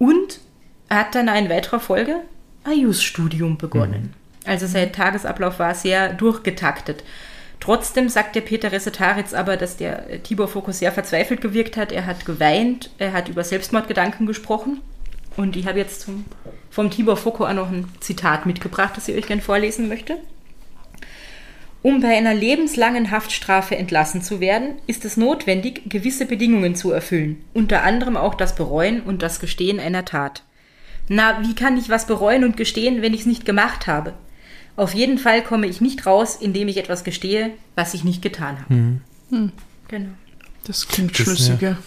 [0.00, 0.40] Und
[0.88, 2.16] er hat dann in weiterer Folge
[2.64, 4.14] ein Jus-Studium begonnen.
[4.46, 7.04] Also sein Tagesablauf war sehr durchgetaktet.
[7.60, 11.92] Trotzdem sagt der Peter Resetaritz aber, dass der Tibor Fokus sehr verzweifelt gewirkt hat.
[11.92, 14.80] Er hat geweint, er hat über Selbstmordgedanken gesprochen.
[15.36, 16.24] Und ich habe jetzt zum,
[16.70, 20.16] vom Tibor Foko auch noch ein Zitat mitgebracht, das ich euch gerne vorlesen möchte.
[21.82, 27.42] Um bei einer lebenslangen Haftstrafe entlassen zu werden, ist es notwendig, gewisse Bedingungen zu erfüllen,
[27.54, 30.42] unter anderem auch das Bereuen und das Gestehen einer Tat.
[31.08, 34.12] Na, wie kann ich was bereuen und gestehen, wenn ich es nicht gemacht habe?
[34.76, 38.60] Auf jeden Fall komme ich nicht raus, indem ich etwas gestehe, was ich nicht getan
[38.60, 38.74] habe.
[38.74, 39.52] Mhm.
[39.88, 40.10] Genau.
[40.64, 41.78] Das klingt Das, schlüssiger.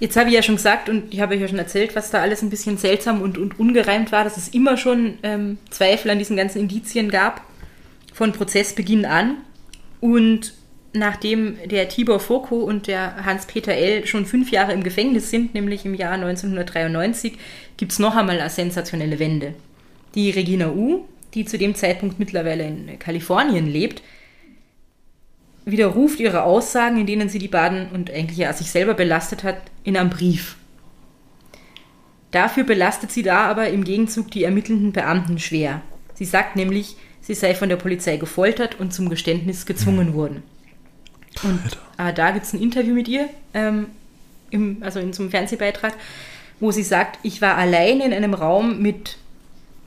[0.00, 2.20] Jetzt habe ich ja schon gesagt und ich habe euch ja schon erzählt, was da
[2.20, 6.18] alles ein bisschen seltsam und, und ungereimt war, dass es immer schon ähm, Zweifel an
[6.18, 7.42] diesen ganzen Indizien gab,
[8.18, 9.36] von Prozessbeginn an.
[10.00, 10.52] Und
[10.92, 14.06] nachdem der Tibor Foko und der Hans-Peter L.
[14.06, 17.38] schon fünf Jahre im Gefängnis sind, nämlich im Jahr 1993,
[17.76, 19.54] gibt es noch einmal eine sensationelle Wende.
[20.16, 21.04] Die Regina U.,
[21.34, 24.02] die zu dem Zeitpunkt mittlerweile in Kalifornien lebt,
[25.64, 29.58] widerruft ihre Aussagen, in denen sie die Baden und eigentlich ja sich selber belastet hat,
[29.84, 30.56] in einem Brief.
[32.32, 35.82] Dafür belastet sie da aber im Gegenzug die ermittelnden Beamten schwer.
[36.14, 36.96] Sie sagt nämlich,
[37.28, 40.42] sie sei von der Polizei gefoltert und zum Geständnis gezwungen worden.
[41.42, 41.60] Und
[41.98, 43.88] äh, da gibt es ein Interview mit ihr, ähm,
[44.48, 45.92] im, also in so einem Fernsehbeitrag,
[46.58, 49.18] wo sie sagt, ich war allein in einem Raum mit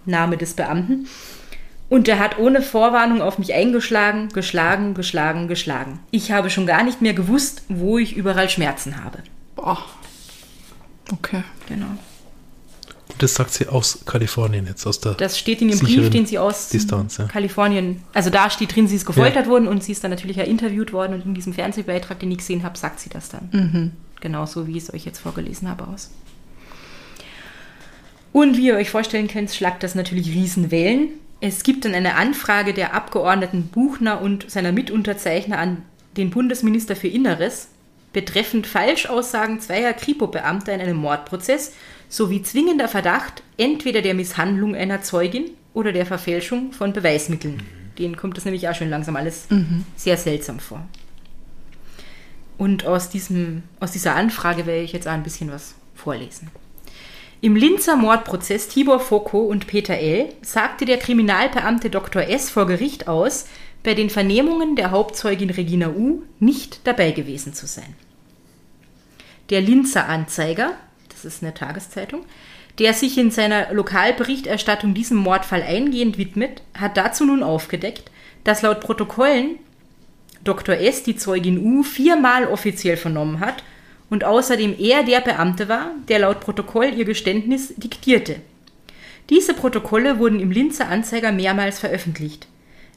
[0.05, 1.07] Name des Beamten
[1.89, 5.99] und der hat ohne Vorwarnung auf mich eingeschlagen, geschlagen, geschlagen, geschlagen.
[6.11, 9.17] Ich habe schon gar nicht mehr gewusst, wo ich überall Schmerzen habe.
[9.55, 9.83] Boah.
[11.11, 11.43] Okay.
[11.67, 11.97] Genau.
[13.21, 15.13] Das sagt sie aus Kalifornien jetzt, aus der.
[15.13, 17.25] Das steht in dem Brief, den sie aus Distanz, ja.
[17.25, 20.43] Kalifornien, also da steht drin, sie ist gefoltert worden und sie ist dann natürlich ja
[20.43, 23.91] interviewt worden und in diesem Fernsehbeitrag, den ich gesehen habe, sagt sie das dann.
[24.21, 26.09] Genauso wie ich es euch jetzt vorgelesen habe aus.
[28.31, 31.09] Und wie ihr euch vorstellen könnt, schlagt das natürlich Riesenwellen.
[31.41, 35.83] Es gibt dann eine Anfrage der Abgeordneten Buchner und seiner Mitunterzeichner an
[36.17, 37.67] den Bundesminister für Inneres
[38.13, 41.73] betreffend Falschaussagen zweier Kripo-Beamter in einem Mordprozess
[42.11, 47.63] sowie zwingender Verdacht entweder der Misshandlung einer Zeugin oder der Verfälschung von Beweismitteln.
[47.97, 49.47] Denen kommt das nämlich auch schon langsam alles
[49.95, 50.85] sehr seltsam vor.
[52.57, 56.51] Und aus, diesem, aus dieser Anfrage werde ich jetzt auch ein bisschen was vorlesen.
[57.39, 60.29] Im Linzer Mordprozess Tibor Foko und Peter L.
[60.41, 62.23] sagte der Kriminalbeamte Dr.
[62.23, 62.49] S.
[62.51, 63.45] vor Gericht aus,
[63.83, 66.23] bei den Vernehmungen der Hauptzeugin Regina U.
[66.39, 67.95] nicht dabei gewesen zu sein.
[69.49, 70.73] Der Linzer Anzeiger,
[71.23, 72.25] das ist eine Tageszeitung,
[72.79, 78.11] der sich in seiner Lokalberichterstattung diesem Mordfall eingehend widmet, hat dazu nun aufgedeckt,
[78.43, 79.59] dass laut Protokollen
[80.43, 80.75] Dr.
[80.75, 81.03] S.
[81.03, 83.63] die Zeugin U viermal offiziell vernommen hat
[84.09, 88.37] und außerdem er der Beamte war, der laut Protokoll ihr Geständnis diktierte.
[89.29, 92.47] Diese Protokolle wurden im Linzer Anzeiger mehrmals veröffentlicht.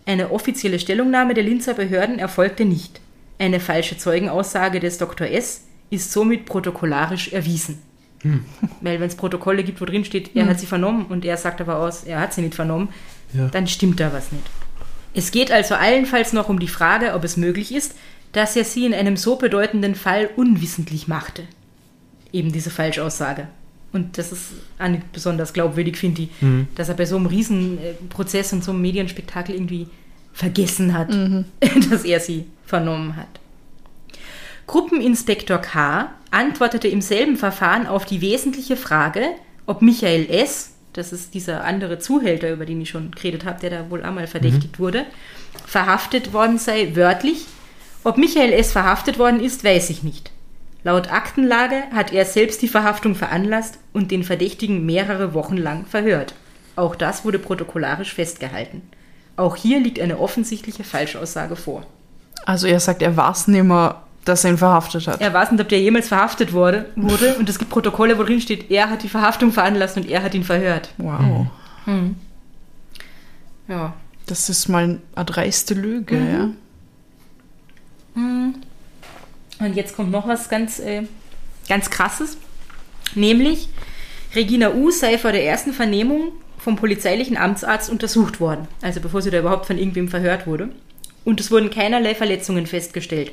[0.06, 3.00] Eine offizielle Stellungnahme der Linzer Behörden erfolgte nicht.
[3.38, 5.28] Eine falsche Zeugenaussage des Dr.
[5.28, 5.64] S.
[5.90, 7.82] ist somit protokollarisch erwiesen.
[8.80, 11.60] Weil wenn es Protokolle gibt, wo drin steht, er hat sie vernommen und er sagt
[11.60, 12.88] aber aus, er hat sie nicht vernommen,
[13.32, 13.48] Ja.
[13.48, 14.44] dann stimmt da was nicht.
[15.12, 17.94] Es geht also allenfalls noch um die Frage, ob es möglich ist,
[18.32, 21.42] dass er sie in einem so bedeutenden Fall unwissentlich machte.
[22.32, 23.46] Eben diese Falschaussage.
[23.92, 24.46] Und das ist
[24.80, 26.28] auch nicht besonders glaubwürdig, finde ich,
[26.74, 29.86] dass er bei so einem Riesenprozess und so einem Medienspektakel irgendwie
[30.32, 31.10] vergessen hat,
[31.90, 33.28] dass er sie vernommen hat.
[34.66, 36.10] Gruppeninspektor K.
[36.30, 39.30] antwortete im selben Verfahren auf die wesentliche Frage,
[39.66, 43.70] ob Michael S., das ist dieser andere Zuhälter, über den ich schon geredet habe, der
[43.70, 45.06] da wohl einmal verdächtigt wurde,
[45.66, 47.46] verhaftet worden sei, wörtlich.
[48.04, 48.72] Ob Michael S.
[48.72, 50.30] verhaftet worden ist, weiß ich nicht.
[50.84, 56.34] Laut Aktenlage hat er selbst die Verhaftung veranlasst und den Verdächtigen mehrere Wochen lang verhört.
[56.76, 58.82] Auch das wurde protokollarisch festgehalten.
[59.36, 61.86] Auch hier liegt eine offensichtliche Falschaussage vor.
[62.44, 65.20] Also er sagt, er weiß nicht mehr, dass er ihn verhaftet hat.
[65.20, 68.40] Er weiß nicht, ob der jemals verhaftet wurde, wurde und es gibt Protokolle, wo drin
[68.40, 70.90] steht, er hat die Verhaftung veranlasst und er hat ihn verhört.
[70.98, 71.46] Wow.
[73.68, 73.94] Ja.
[74.26, 76.50] Das ist mal eine dreiste Lüge, ja.
[78.16, 81.02] Und jetzt kommt noch was ganz, äh,
[81.68, 82.36] ganz Krasses.
[83.14, 83.68] Nämlich,
[84.34, 84.90] Regina U.
[84.90, 88.66] sei vor der ersten Vernehmung vom polizeilichen Amtsarzt untersucht worden.
[88.82, 90.70] Also bevor sie da überhaupt von irgendwem verhört wurde.
[91.24, 93.32] Und es wurden keinerlei Verletzungen festgestellt.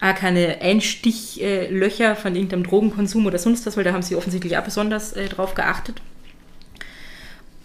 [0.00, 4.64] Auch keine Einstichlöcher von irgendeinem Drogenkonsum oder sonst was, weil da haben sie offensichtlich auch
[4.64, 6.02] besonders äh, drauf geachtet.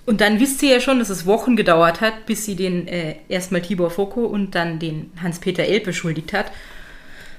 [0.06, 3.16] Und dann wisst ihr ja schon, dass es Wochen gedauert hat, bis sie den äh,
[3.30, 5.82] erstmal Tibor Foko und dann den Hans-Peter L.
[5.82, 6.52] beschuldigt hat.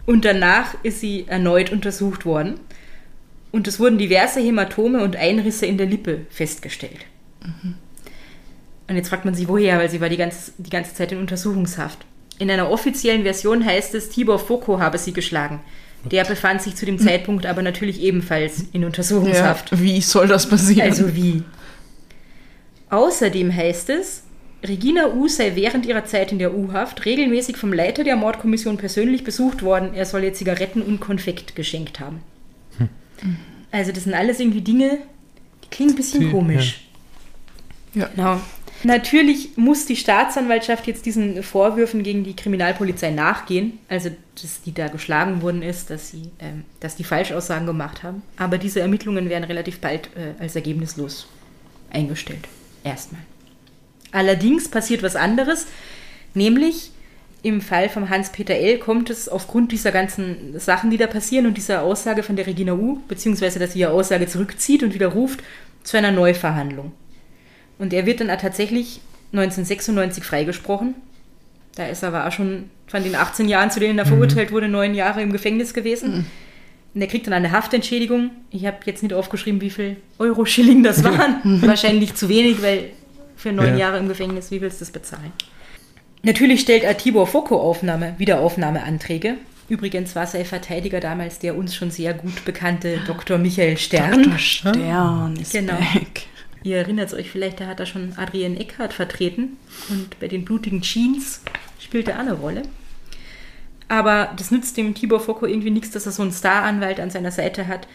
[0.06, 2.60] Und danach ist sie erneut untersucht worden.
[3.50, 7.04] Und es wurden diverse Hämatome und Einrisse in der Lippe festgestellt.
[8.88, 11.18] Und jetzt fragt man sich, woher, weil sie war die ganze, die ganze Zeit in
[11.18, 11.98] Untersuchungshaft.
[12.38, 15.60] In einer offiziellen Version heißt es, Tibor Foko habe sie geschlagen.
[16.10, 18.86] Der befand sich zu dem Zeitpunkt aber natürlich ebenfalls in ja.
[18.88, 19.80] Untersuchungshaft.
[19.80, 20.88] Wie soll das passieren?
[20.90, 21.42] Also wie?
[22.90, 24.24] Außerdem heißt es,
[24.64, 29.24] Regina U sei während ihrer Zeit in der U-Haft regelmäßig vom Leiter der Mordkommission persönlich
[29.24, 29.94] besucht worden.
[29.94, 32.20] Er soll ihr Zigaretten und Konfekt geschenkt haben.
[33.70, 34.98] Also das sind alles irgendwie Dinge,
[35.64, 36.80] die klingen ein bisschen Die- komisch.
[37.94, 38.08] Ja.
[38.14, 38.40] Genau.
[38.84, 44.88] Natürlich muss die Staatsanwaltschaft jetzt diesen Vorwürfen gegen die Kriminalpolizei nachgehen, also dass die da
[44.88, 48.22] geschlagen worden ist, dass sie, ähm, dass die Falschaussagen gemacht haben.
[48.36, 51.28] Aber diese Ermittlungen werden relativ bald äh, als ergebnislos
[51.90, 52.48] eingestellt.
[52.82, 53.22] Erstmal.
[54.10, 55.66] Allerdings passiert was anderes,
[56.34, 56.90] nämlich
[57.42, 58.78] im Fall von Hans-Peter L.
[58.78, 62.72] kommt es aufgrund dieser ganzen Sachen, die da passieren und dieser Aussage von der Regina
[62.72, 65.42] U, beziehungsweise dass sie ihre Aussage zurückzieht und widerruft,
[65.82, 66.92] zu einer Neuverhandlung.
[67.78, 69.00] Und er wird dann auch tatsächlich
[69.32, 70.94] 1996 freigesprochen.
[71.74, 74.68] Da ist er aber auch schon von den 18 Jahren, zu denen er verurteilt wurde,
[74.68, 76.26] neun Jahre im Gefängnis gewesen.
[76.94, 78.30] Und er kriegt dann eine Haftentschädigung.
[78.50, 81.40] Ich habe jetzt nicht aufgeschrieben, wie viel Euro Schilling das waren.
[81.62, 82.90] Wahrscheinlich zu wenig, weil
[83.36, 83.86] für neun Ja.
[83.86, 85.32] Jahre im Gefängnis, wie willst du das bezahlen?
[86.22, 89.36] Natürlich stellt er Tibor Foko Aufnahme, Wiederaufnahmeanträge.
[89.68, 93.38] Übrigens war sein Verteidiger damals der uns schon sehr gut bekannte Dr.
[93.38, 94.22] Michael Stern.
[94.24, 94.38] Dr.
[94.38, 95.72] Stern ist Genau.
[95.72, 96.26] back.
[96.64, 99.56] Ihr erinnert euch vielleicht, da hat er schon Adrienne Eckhardt vertreten
[99.88, 101.42] und bei den blutigen Jeans
[101.80, 102.62] spielt er auch eine Rolle.
[103.88, 107.30] Aber das nützt dem Tibor Foko irgendwie nichts, dass er so einen Staranwalt an seiner
[107.30, 107.88] Seite hat.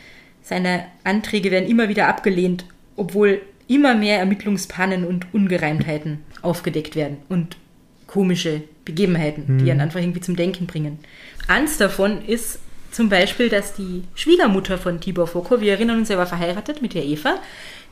[0.43, 7.57] Seine Anträge werden immer wieder abgelehnt, obwohl immer mehr Ermittlungspannen und Ungereimtheiten aufgedeckt werden und
[8.05, 10.99] komische Begebenheiten, die einen einfach irgendwie zum Denken bringen.
[11.47, 12.59] Eins davon ist
[12.97, 16.95] zum Beispiel, dass die Schwiegermutter von Tibor Foko, wir erinnern uns, er war verheiratet mit
[16.95, 17.35] der Eva,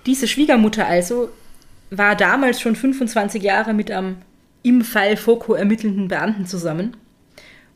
[0.08, 1.30] diese Schwiegermutter also
[1.92, 4.18] war damals schon 25 Jahre mit am
[4.64, 6.98] im Fall Foko ermittelnden Beamten zusammen.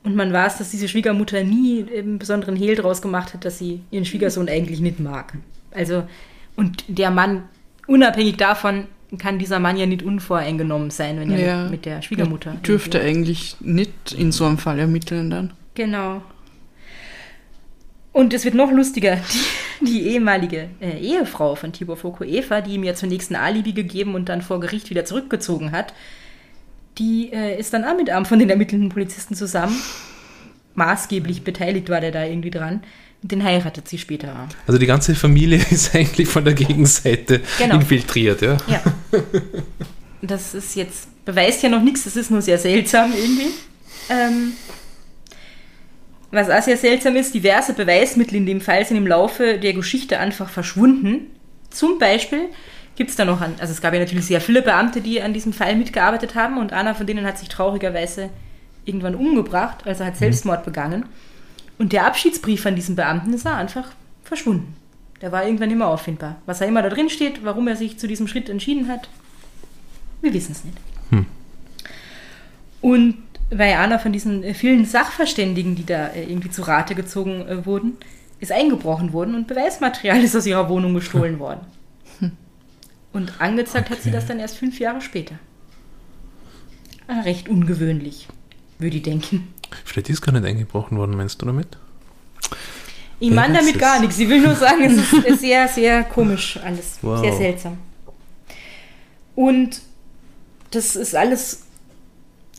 [0.03, 3.81] Und man weiß, dass diese Schwiegermutter nie einen besonderen Hehl draus gemacht hat, dass sie
[3.91, 5.33] ihren Schwiegersohn eigentlich nicht mag.
[5.69, 6.07] Also,
[6.55, 7.43] und der Mann,
[7.85, 8.85] unabhängig davon,
[9.19, 11.61] kann dieser Mann ja nicht unvoreingenommen sein, wenn er Ja.
[11.61, 12.53] mit, mit der Schwiegermutter.
[12.53, 15.53] Er dürfte eigentlich nicht in so einem Fall ermitteln dann.
[15.75, 16.23] Genau.
[18.11, 19.17] Und es wird noch lustiger.
[19.81, 23.71] Die, die ehemalige äh, Ehefrau von Tibor Foko, Eva, die ihm ja zunächst ein Alibi
[23.71, 25.93] gegeben und dann vor Gericht wieder zurückgezogen hat,
[26.97, 29.75] die äh, ist dann auch mit einem von den ermittelnden Polizisten zusammen.
[30.75, 32.83] Maßgeblich beteiligt war der da irgendwie dran.
[33.21, 34.47] Den heiratet sie später.
[34.67, 37.75] Also die ganze Familie ist eigentlich von der Gegenseite Genau.
[37.75, 38.57] infiltriert, ja.
[38.67, 38.81] Ja.
[40.21, 43.53] Das ist jetzt, beweist ja noch nichts, das ist nur sehr seltsam irgendwie.
[44.09, 44.53] Ähm,
[46.31, 50.19] was auch sehr seltsam ist, diverse Beweismittel in dem Fall sind im Laufe der Geschichte
[50.19, 51.27] einfach verschwunden.
[51.69, 52.49] Zum Beispiel
[52.95, 55.33] gibt es da noch, an, also es gab ja natürlich sehr viele Beamte, die an
[55.33, 58.29] diesem Fall mitgearbeitet haben und einer von denen hat sich traurigerweise
[58.85, 61.05] irgendwann umgebracht, also hat Selbstmord begangen.
[61.77, 63.91] Und der Abschiedsbrief von diesem Beamten ist einfach
[64.23, 64.75] verschwunden.
[65.21, 66.37] Der war irgendwann immer auffindbar.
[66.45, 69.09] Was er immer da drin steht, warum er sich zu diesem Schritt entschieden hat,
[70.21, 70.77] wir wissen es nicht.
[71.11, 71.25] Hm.
[72.81, 73.17] Und
[73.51, 77.65] weil einer von diesen äh, vielen Sachverständigen, die da äh, irgendwie zu Rate gezogen äh,
[77.65, 77.97] wurden,
[78.39, 81.62] ist eingebrochen worden und Beweismaterial ist aus ihrer Wohnung gestohlen worden.
[83.12, 84.17] Und angezeigt hat sie Okay.
[84.17, 85.35] das dann erst fünf Jahre später.
[87.07, 88.27] Ah, recht ungewöhnlich,
[88.77, 89.47] würde ich denken.
[89.83, 91.77] Vielleicht ist gar nicht eingebrochen worden, meinst du damit?
[93.19, 93.81] Ich meine damit es?
[93.81, 94.19] gar nichts.
[94.19, 96.99] Ich will nur sagen, es ist sehr, sehr komisch alles.
[97.01, 97.19] Wow.
[97.19, 97.77] Sehr seltsam.
[99.35, 99.81] Und
[100.69, 101.63] das ist alles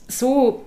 [0.08, 0.66] so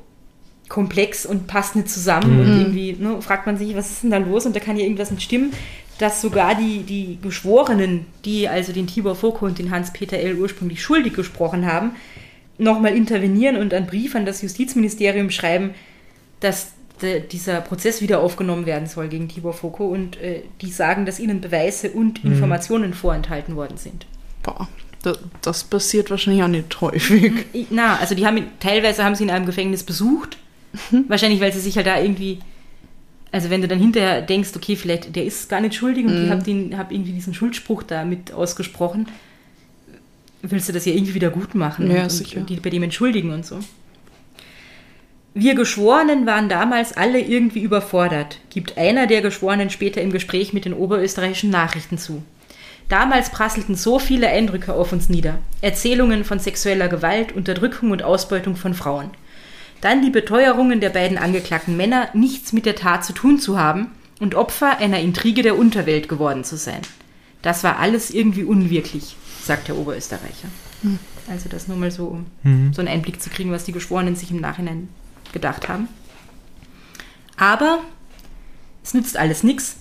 [0.73, 2.39] komplex und passt nicht zusammen.
[2.39, 4.47] Und irgendwie ne, fragt man sich, was ist denn da los?
[4.47, 5.53] Und da kann ja irgendwas nicht stimmen,
[5.99, 10.35] dass sogar die, die Geschworenen, die also den Tibor Foko und den Hans-Peter L.
[10.35, 11.91] ursprünglich schuldig gesprochen haben,
[12.57, 15.75] nochmal intervenieren und einen Brief an das Justizministerium schreiben,
[16.39, 16.71] dass
[17.03, 21.19] de, dieser Prozess wieder aufgenommen werden soll gegen Tibor Foko und äh, die sagen, dass
[21.19, 24.07] ihnen Beweise und Informationen vorenthalten worden sind.
[24.41, 24.67] Boah,
[25.43, 27.45] das, passiert wahrscheinlich auch nicht häufig.
[27.69, 30.37] Na, also die haben teilweise haben sie in einem Gefängnis besucht.
[31.07, 32.39] Wahrscheinlich, weil sie sich halt da irgendwie,
[33.31, 36.29] also wenn du dann hinterher denkst, okay, vielleicht der ist gar nicht schuldig und ich
[36.29, 39.07] habe den, hab irgendwie diesen Schuldspruch da mit ausgesprochen,
[40.41, 42.39] willst du das ja irgendwie wieder gut machen Ja, und, sicher.
[42.39, 43.59] und die bei dem entschuldigen und so.
[45.35, 50.65] Wir Geschworenen waren damals alle irgendwie überfordert, gibt einer der Geschworenen später im Gespräch mit
[50.65, 52.21] den oberösterreichischen Nachrichten zu.
[52.87, 55.39] Damals prasselten so viele Eindrücke auf uns nieder.
[55.61, 59.09] Erzählungen von sexueller Gewalt, Unterdrückung und Ausbeutung von Frauen.
[59.83, 63.91] Dann die Beteuerungen der beiden angeklagten Männer, nichts mit der Tat zu tun zu haben
[64.21, 66.79] und Opfer einer Intrige der Unterwelt geworden zu sein.
[67.41, 70.47] Das war alles irgendwie unwirklich, sagt der Oberösterreicher.
[71.29, 72.27] Also das nur mal so, um
[72.71, 74.87] so einen Einblick zu kriegen, was die Geschworenen sich im Nachhinein
[75.33, 75.89] gedacht haben.
[77.35, 77.79] Aber
[78.85, 79.75] es nützt alles nichts.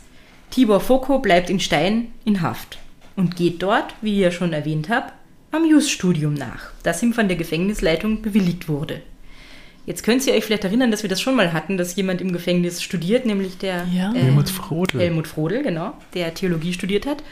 [0.50, 2.80] Tibor Foko bleibt in Stein in Haft
[3.14, 5.12] und geht dort, wie ich ja schon erwähnt habe,
[5.52, 9.00] am Jus-Studium nach, das ihm von der Gefängnisleitung bewilligt wurde.
[9.84, 12.32] Jetzt könnt ihr euch vielleicht erinnern, dass wir das schon mal hatten, dass jemand im
[12.32, 14.12] Gefängnis studiert, nämlich der Ja.
[14.14, 15.00] äh, Helmut Frodel.
[15.00, 17.22] Helmut Frodel, genau, der Theologie studiert hat.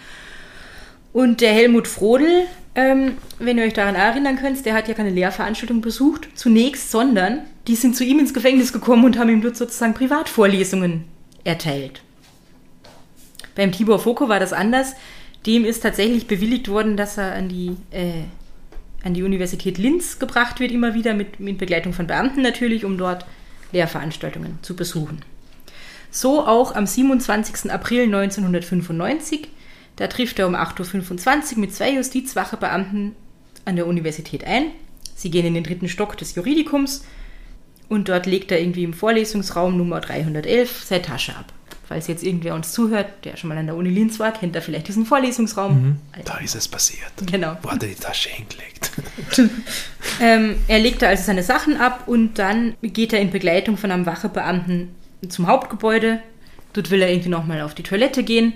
[1.12, 5.10] Und der Helmut Frodel, ähm, wenn ihr euch daran erinnern könnt, der hat ja keine
[5.10, 9.56] Lehrveranstaltung besucht, zunächst, sondern die sind zu ihm ins Gefängnis gekommen und haben ihm dort
[9.56, 11.04] sozusagen Privatvorlesungen
[11.44, 12.02] erteilt.
[13.54, 14.94] Beim Tibor Foko war das anders.
[15.46, 18.24] Dem ist tatsächlich bewilligt worden, dass er an die, äh,
[19.02, 22.98] an die Universität Linz gebracht wird, immer wieder mit, mit Begleitung von Beamten natürlich, um
[22.98, 23.24] dort
[23.72, 25.22] Lehrveranstaltungen zu besuchen.
[26.10, 27.70] So auch am 27.
[27.70, 29.48] April 1995.
[29.96, 33.14] Da trifft er um 8.25 Uhr mit zwei Justizwachebeamten
[33.64, 34.72] an der Universität ein.
[35.14, 37.04] Sie gehen in den dritten Stock des Juridikums
[37.90, 41.52] und dort legt er irgendwie im Vorlesungsraum Nummer 311 seine Tasche ab.
[41.86, 44.62] Falls jetzt irgendwer uns zuhört, der schon mal an der Uni Linz war, kennt er
[44.62, 45.96] vielleicht diesen Vorlesungsraum.
[46.24, 47.10] Da ist es passiert.
[47.26, 47.56] Genau.
[47.62, 48.92] Wo hat er die Tasche hingelegt?
[50.22, 53.90] Ähm, er legt da also seine Sachen ab und dann geht er in Begleitung von
[53.90, 54.88] einem Wachebeamten
[55.30, 56.20] zum Hauptgebäude.
[56.74, 58.52] Dort will er irgendwie nochmal auf die Toilette gehen.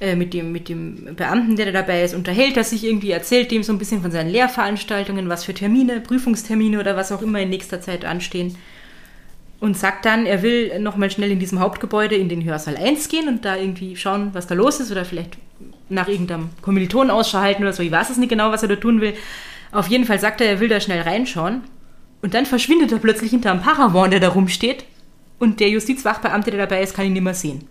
[0.00, 3.52] Äh, mit, dem, mit dem Beamten, der da dabei ist, unterhält er sich irgendwie, erzählt
[3.52, 7.40] dem so ein bisschen von seinen Lehrveranstaltungen, was für Termine, Prüfungstermine oder was auch immer
[7.40, 8.56] in nächster Zeit anstehen.
[9.64, 13.28] Und sagt dann, er will nochmal schnell in diesem Hauptgebäude in den Hörsaal 1 gehen
[13.28, 15.38] und da irgendwie schauen, was da los ist oder vielleicht
[15.88, 17.82] nach irgendeinem Kommilitonen Ausschau halten oder so.
[17.82, 19.14] Ich weiß es nicht genau, was er da tun will.
[19.72, 21.62] Auf jeden Fall sagt er, er will da schnell reinschauen.
[22.20, 24.84] Und dann verschwindet er plötzlich hinter einem Paravon, der da rumsteht.
[25.38, 27.66] Und der Justizwachbeamte, der dabei ist, kann ihn nicht mehr sehen.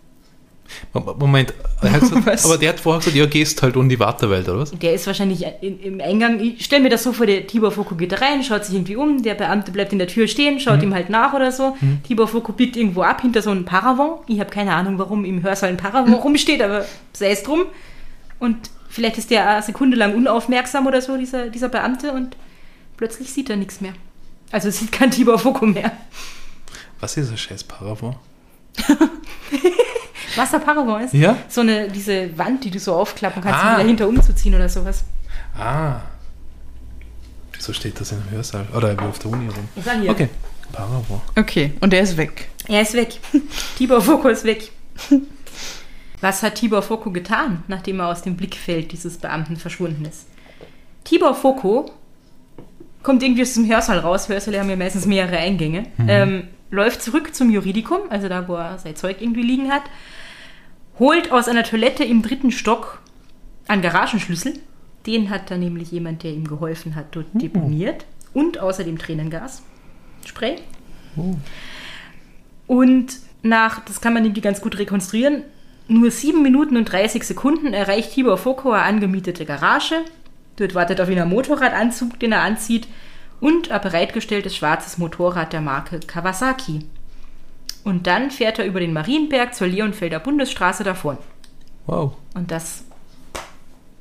[0.93, 1.93] Moment, er
[2.43, 4.71] aber der hat vorher gesagt, ja, gehst halt um die Wartewelt, oder was?
[4.71, 6.39] Der ist wahrscheinlich in, im Eingang.
[6.39, 8.95] Ich stell mir das so vor, der Tibor Foko geht da rein, schaut sich irgendwie
[8.95, 11.75] um, der Beamte bleibt in der Tür stehen, schaut ihm halt nach oder so.
[12.07, 14.19] Tibor Foko biegt irgendwo ab hinter so einem Paravon.
[14.27, 17.65] Ich habe keine Ahnung, warum im Hörsaal ein Paravon rumsteht, aber sei es drum.
[18.39, 18.57] Und
[18.89, 22.35] vielleicht ist der eine Sekunde lang unaufmerksam oder so, dieser, dieser Beamte, und
[22.97, 23.93] plötzlich sieht er nichts mehr.
[24.51, 25.91] Also sieht kein Tibor Foko mehr.
[26.99, 28.15] Was ist ein scheiß Paravon?
[30.35, 31.13] Was der Paravon ist?
[31.13, 31.37] Ja?
[31.49, 33.71] So eine, diese Wand, die du so aufklappen kannst, Ah.
[33.73, 35.03] um dahinter umzuziehen oder sowas.
[35.57, 35.97] Ah.
[37.59, 38.65] So steht das in einem Hörsaal.
[38.75, 39.67] Oder wie auf der Uni rum.
[39.75, 40.11] Ich sag hier.
[40.11, 40.29] Okay.
[40.71, 41.21] Paravon.
[41.37, 42.47] Okay, und der ist weg.
[42.67, 43.19] Er ist weg.
[43.77, 44.71] Tibor Foko ist weg.
[46.21, 50.25] Was hat Tibor Foko getan, nachdem er aus dem Blickfeld dieses Beamten verschwunden ist?
[51.03, 51.91] Tibor Foko
[53.03, 54.29] kommt irgendwie aus diesem Hörsaal raus.
[54.29, 55.85] Hörsäle haben ja meistens mehrere Eingänge.
[56.07, 59.83] Ähm, läuft zurück zum Juridikum, also da, wo er sein Zeug irgendwie liegen hat.
[60.99, 63.01] Holt aus einer Toilette im dritten Stock
[63.67, 64.53] einen Garagenschlüssel.
[65.05, 68.05] Den hat da nämlich jemand, der ihm geholfen hat, dort deponiert.
[68.33, 69.63] Und außerdem Tränengas.
[70.25, 70.57] Spray.
[72.67, 75.43] Und nach, das kann man irgendwie ganz gut rekonstruieren,
[75.87, 79.95] nur 7 Minuten und 30 Sekunden erreicht Tibor Foko eine angemietete Garage.
[80.55, 82.87] Dort wartet auf ihn ein Motorradanzug, den er anzieht,
[83.41, 86.85] und ein bereitgestelltes schwarzes Motorrad der Marke Kawasaki.
[87.83, 91.17] Und dann fährt er über den Marienberg zur Leonfelder Bundesstraße davon.
[91.85, 92.13] Wow.
[92.33, 92.85] Und das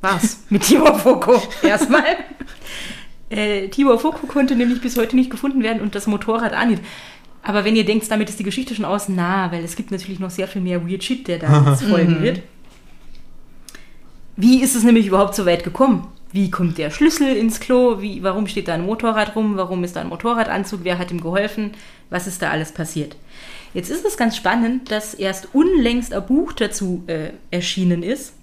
[0.00, 2.04] war's mit Tibor Foko erstmal.
[3.30, 6.82] Äh, Tibor Foko konnte nämlich bis heute nicht gefunden werden und das Motorrad auch nicht.
[7.42, 10.20] Aber wenn ihr denkt, damit ist die Geschichte schon aus, na, weil es gibt natürlich
[10.20, 12.42] noch sehr viel mehr Weird Shit, der da jetzt folgen wird.
[14.36, 16.08] Wie ist es nämlich überhaupt so weit gekommen?
[16.30, 18.00] Wie kommt der Schlüssel ins Klo?
[18.00, 19.56] Wie, warum steht da ein Motorrad rum?
[19.56, 20.80] Warum ist da ein Motorradanzug?
[20.82, 21.72] Wer hat ihm geholfen?
[22.10, 23.16] Was ist da alles passiert?
[23.74, 28.34] Jetzt ist es ganz spannend, dass erst unlängst ein Buch dazu äh, erschienen ist,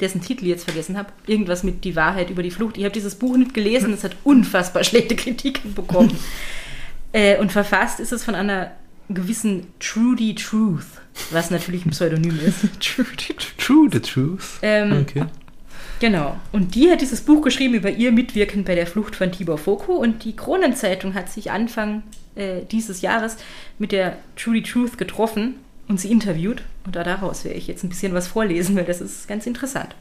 [0.00, 1.12] dessen Titel ich jetzt vergessen habe.
[1.26, 2.78] Irgendwas mit Die Wahrheit über die Flucht.
[2.78, 6.16] Ich habe dieses Buch nicht gelesen, es hat unfassbar schlechte Kritiken bekommen.
[7.12, 8.72] äh, und verfasst ist es von einer
[9.08, 10.86] gewissen Trudy Truth,
[11.30, 12.60] was natürlich ein Pseudonym ist.
[12.80, 13.06] True,
[13.58, 14.58] true the truth.
[14.62, 15.24] Ähm, Okay.
[16.00, 16.36] Genau.
[16.50, 19.92] Und die hat dieses Buch geschrieben über ihr Mitwirken bei der Flucht von Tibor Foko.
[19.92, 22.02] Und die Kronenzeitung hat sich Anfang
[22.34, 23.36] äh, dieses Jahres
[23.78, 25.56] mit der Trudy Truth getroffen
[25.88, 26.62] und sie interviewt.
[26.84, 29.94] Und da daraus werde ich jetzt ein bisschen was vorlesen, weil das ist ganz interessant.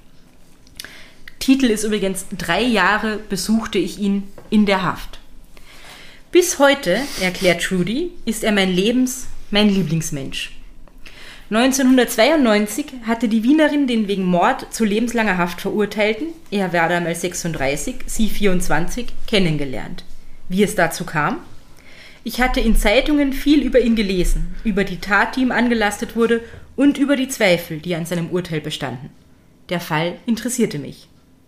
[1.40, 5.20] Titel ist übrigens Drei Jahre besuchte ich ihn in der Haft.
[6.32, 10.52] Bis heute, erklärt Trudy, ist er mein Lebens, mein Lieblingsmensch.
[11.50, 17.96] 1992 hatte die Wienerin den wegen Mord zu lebenslanger Haft verurteilten, er war damals 36,
[18.06, 20.04] sie 24, kennengelernt.
[20.48, 21.38] Wie es dazu kam?
[22.24, 26.42] Ich hatte in Zeitungen viel über ihn gelesen, über die Tat, die ihm angelastet wurde
[26.76, 29.10] und über die Zweifel, die an seinem Urteil bestanden.
[29.70, 31.08] Der Fall interessierte mich.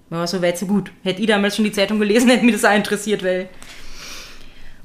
[0.10, 0.92] War so weit so gut.
[1.04, 3.50] Hätte ich damals schon die Zeitung gelesen, hätte mich das auch interessiert, weil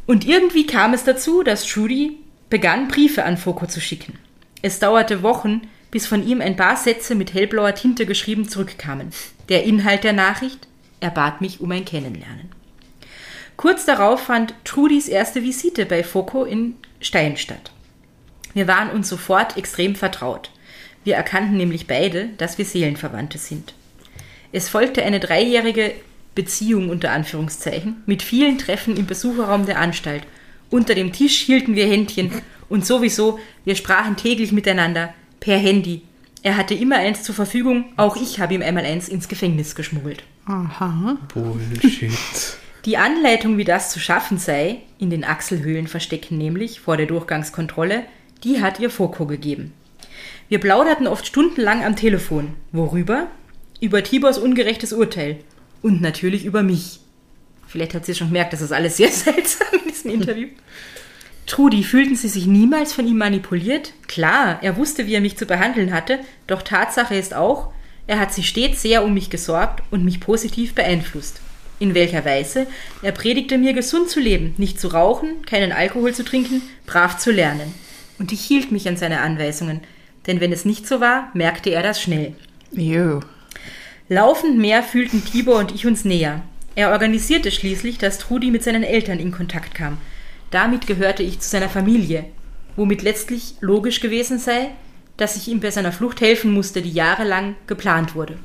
[0.07, 2.16] und irgendwie kam es dazu, dass Trudy
[2.49, 4.14] begann, Briefe an Foko zu schicken.
[4.62, 9.11] Es dauerte Wochen, bis von ihm ein paar Sätze mit hellblauer Tinte geschrieben zurückkamen.
[9.49, 10.68] Der Inhalt der Nachricht?
[11.01, 12.51] Er bat mich um ein Kennenlernen.
[13.57, 17.72] Kurz darauf fand Trudis erste Visite bei Foko in Stein statt.
[18.54, 20.50] Wir waren uns sofort extrem vertraut.
[21.04, 23.74] Wir erkannten nämlich beide, dass wir Seelenverwandte sind.
[24.52, 25.92] Es folgte eine dreijährige
[26.34, 30.22] Beziehung unter Anführungszeichen mit vielen Treffen im Besucherraum der Anstalt.
[30.70, 32.30] Unter dem Tisch hielten wir Händchen
[32.68, 36.02] und sowieso, wir sprachen täglich miteinander per Handy.
[36.42, 40.24] Er hatte immer eins zur Verfügung, auch ich habe ihm einmal eins ins Gefängnis geschmuggelt.
[40.46, 41.16] Aha.
[41.32, 42.12] Bullshit.
[42.87, 48.05] Die Anleitung, wie das zu schaffen sei, in den Achselhöhlen verstecken nämlich vor der Durchgangskontrolle,
[48.45, 49.72] die hat ihr Foko gegeben.
[50.49, 52.55] Wir plauderten oft stundenlang am Telefon.
[52.70, 53.26] Worüber?
[53.80, 55.39] Über Tibors ungerechtes Urteil.
[55.82, 57.01] Und natürlich über mich.
[57.66, 60.49] Vielleicht hat sie schon gemerkt, das ist alles sehr seltsam in diesem Interview.
[61.47, 63.95] Trudi, fühlten Sie sich niemals von ihm manipuliert?
[64.07, 67.72] Klar, er wusste, wie er mich zu behandeln hatte, doch Tatsache ist auch,
[68.07, 71.41] er hat sich stets sehr um mich gesorgt und mich positiv beeinflusst.
[71.78, 72.66] In welcher Weise?
[73.02, 77.30] Er predigte mir, gesund zu leben, nicht zu rauchen, keinen Alkohol zu trinken, brav zu
[77.30, 77.74] lernen.
[78.18, 79.80] Und ich hielt mich an seine Anweisungen,
[80.26, 82.34] denn wenn es nicht so war, merkte er das schnell.
[82.72, 83.20] Jo.
[84.08, 86.42] Laufend mehr fühlten Tibor und ich uns näher.
[86.76, 89.98] Er organisierte schließlich, dass Trudi mit seinen Eltern in Kontakt kam.
[90.50, 92.24] Damit gehörte ich zu seiner Familie,
[92.76, 94.70] womit letztlich logisch gewesen sei,
[95.16, 98.38] dass ich ihm bei seiner Flucht helfen musste, die jahrelang geplant wurde.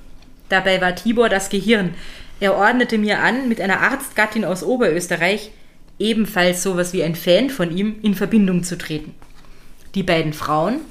[0.49, 1.93] Dabei war Tibor das Gehirn.
[2.41, 5.51] Er ordnete mir an, mit einer Arztgattin aus Oberösterreich,
[5.99, 9.13] ebenfalls sowas wie ein Fan von ihm, in Verbindung zu treten.
[9.93, 10.81] Die beiden Frauen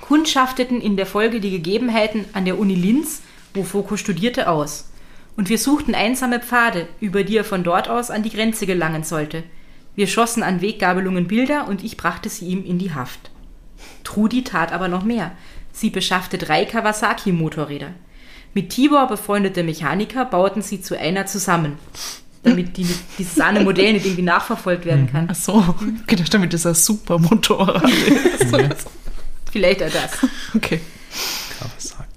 [0.00, 3.22] kundschafteten in der Folge die Gegebenheiten an der Uni Linz,
[3.54, 4.90] wo Foucault studierte, aus.
[5.36, 9.04] Und wir suchten einsame Pfade, über die er von dort aus an die Grenze gelangen
[9.04, 9.44] sollte.
[9.94, 13.30] Wir schossen an Weggabelungen Bilder und ich brachte sie ihm in die Haft.
[14.02, 15.30] Trudi tat aber noch mehr.
[15.70, 17.94] Sie beschaffte drei Kawasaki-Motorräder.
[18.54, 21.78] Mit Tibor befreundete Mechaniker bauten sie zu einer zusammen,
[22.42, 22.86] damit die,
[23.18, 25.28] dieses eine Modell nicht irgendwie nachverfolgt werden kann.
[25.30, 25.74] Ach so,
[26.06, 27.82] gedacht, damit ist ein super Motorrad.
[28.40, 28.86] ist.
[29.50, 30.18] Vielleicht auch das.
[30.54, 30.80] okay.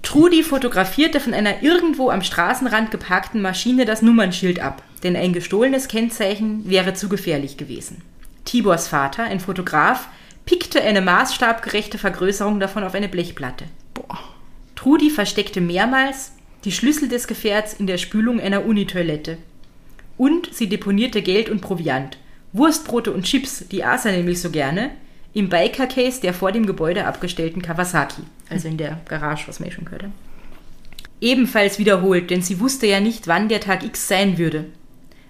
[0.02, 5.88] Trudi fotografierte von einer irgendwo am Straßenrand geparkten Maschine das Nummernschild ab, denn ein gestohlenes
[5.88, 8.02] Kennzeichen wäre zu gefährlich gewesen.
[8.44, 10.08] Tibors Vater, ein Fotograf,
[10.44, 13.64] pickte eine maßstabgerechte Vergrößerung davon auf eine Blechplatte.
[14.76, 16.32] Trudi versteckte mehrmals
[16.64, 19.38] die Schlüssel des Gefährts in der Spülung einer Unitoilette.
[20.16, 22.18] Und sie deponierte Geld und Proviant.
[22.52, 24.90] Wurstbrote und Chips, die aß er nämlich so gerne,
[25.34, 29.70] im Biker-Case der vor dem Gebäude abgestellten Kawasaki, also in der Garage, was wir eh
[29.70, 30.14] schon gehört haben.
[31.20, 34.66] Ebenfalls wiederholt, denn sie wusste ja nicht, wann der Tag X sein würde.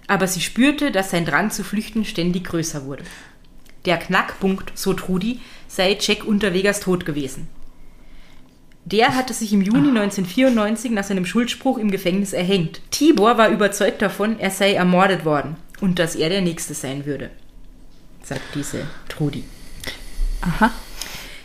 [0.07, 3.03] Aber sie spürte, dass sein Drang zu flüchten ständig größer wurde.
[3.85, 7.47] Der Knackpunkt, so Trudi, sei Jack Unterwegers Tod gewesen.
[8.89, 12.79] Der hatte sich im Juni 1994 nach seinem Schuldspruch im Gefängnis erhängt.
[12.89, 17.29] Tibor war überzeugt davon, er sei ermordet worden und dass er der Nächste sein würde,
[18.23, 19.43] sagt diese Trudi.
[20.39, 20.71] Aha.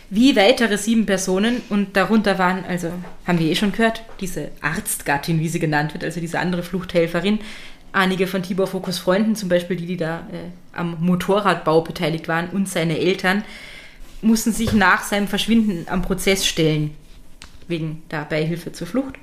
[0.09, 2.93] Wie weitere sieben Personen und darunter waren, also
[3.27, 7.39] haben wir eh schon gehört, diese Arztgattin, wie sie genannt wird, also diese andere Fluchthelferin,
[7.91, 12.47] einige von Tibor Fokus Freunden, zum Beispiel die, die da äh, am Motorradbau beteiligt waren
[12.51, 13.43] und seine Eltern,
[14.21, 16.95] mussten sich nach seinem Verschwinden am Prozess stellen,
[17.73, 19.15] wegen der Beihilfe zur Flucht.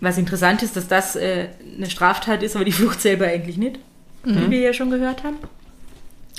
[0.00, 3.78] Was interessant ist, dass das äh, eine Straftat ist, aber die Flucht selber eigentlich nicht,
[4.24, 5.36] wie wir ja schon gehört haben.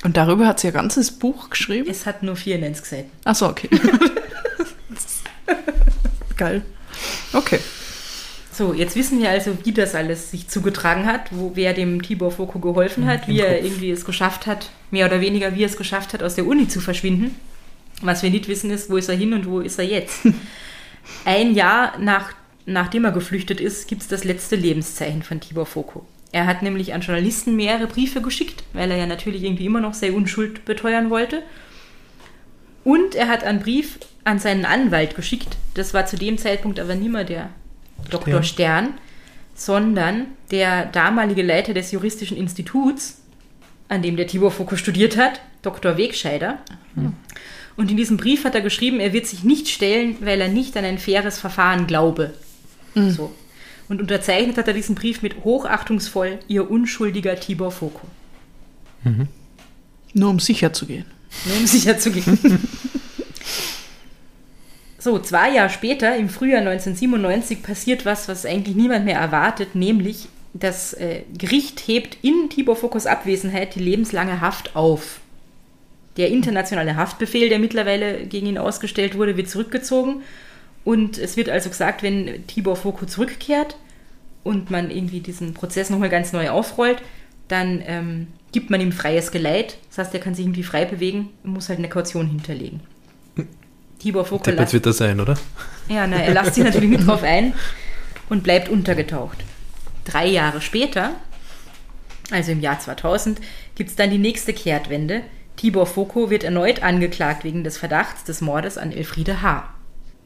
[0.03, 1.89] Und darüber hat sie ein ganzes Buch geschrieben?
[1.89, 3.09] Es hat nur vier Nennensgeseiten.
[3.23, 3.69] Ach so, okay.
[6.37, 6.61] Geil.
[7.33, 7.59] Okay.
[8.53, 12.31] So, jetzt wissen wir also, wie das alles sich zugetragen hat, wo wer dem Tibor
[12.31, 15.69] Foko geholfen hat, wie im er irgendwie es geschafft hat, mehr oder weniger wie er
[15.69, 17.35] es geschafft hat, aus der Uni zu verschwinden.
[18.01, 20.21] Was wir nicht wissen ist, wo ist er hin und wo ist er jetzt.
[21.25, 22.33] Ein Jahr nach,
[22.65, 26.05] nachdem er geflüchtet ist, gibt es das letzte Lebenszeichen von Tibor Foko.
[26.31, 29.93] Er hat nämlich an Journalisten mehrere Briefe geschickt, weil er ja natürlich irgendwie immer noch
[29.93, 31.41] seine Unschuld beteuern wollte.
[32.83, 35.57] Und er hat einen Brief an seinen Anwalt geschickt.
[35.73, 37.49] Das war zu dem Zeitpunkt aber nicht mehr der
[38.09, 38.43] Dr.
[38.43, 38.43] Stern.
[38.43, 38.93] Stern,
[39.55, 43.21] sondern der damalige Leiter des Juristischen Instituts,
[43.89, 45.97] an dem der Tibor Foko studiert hat, Dr.
[45.97, 46.59] Wegscheider.
[47.77, 50.75] Und in diesem Brief hat er geschrieben, er wird sich nicht stellen, weil er nicht
[50.75, 52.33] an ein faires Verfahren glaube.
[53.11, 53.31] So.
[53.87, 58.07] Und unterzeichnet hat er diesen Brief mit hochachtungsvoll ihr unschuldiger Tibor Foko.
[60.13, 61.05] Nur um sicher zu gehen.
[61.45, 62.37] Nur um sicher zu gehen.
[64.99, 70.27] so, zwei Jahre später, im Frühjahr 1997, passiert was, was eigentlich niemand mehr erwartet, nämlich
[70.53, 75.19] das äh, Gericht hebt in Tibor Fokos Abwesenheit die lebenslange Haft auf.
[76.17, 80.23] Der internationale Haftbefehl, der mittlerweile gegen ihn ausgestellt wurde, wird zurückgezogen.
[80.83, 83.77] Und es wird also gesagt, wenn Tibor Foko zurückkehrt
[84.43, 87.01] und man irgendwie diesen Prozess nochmal ganz neu aufrollt,
[87.47, 89.77] dann ähm, gibt man ihm freies Geleit.
[89.89, 92.79] Das heißt, er kann sich irgendwie frei bewegen und muss halt eine Kaution hinterlegen.
[93.99, 95.37] Tibor Foko lasst, wird das sein, oder?
[95.89, 97.53] ja, na, er lasst sich natürlich mit drauf ein
[98.29, 99.37] und bleibt untergetaucht.
[100.05, 101.11] Drei Jahre später,
[102.31, 103.39] also im Jahr 2000,
[103.75, 105.21] gibt es dann die nächste Kehrtwende.
[105.57, 109.67] Tibor Foko wird erneut angeklagt wegen des Verdachts des Mordes an Elfriede H.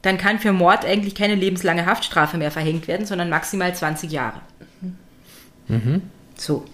[0.03, 4.41] Dann kann für Mord eigentlich keine lebenslange Haftstrafe mehr verhängt werden, sondern maximal 20 Jahre.
[6.35, 6.65] So.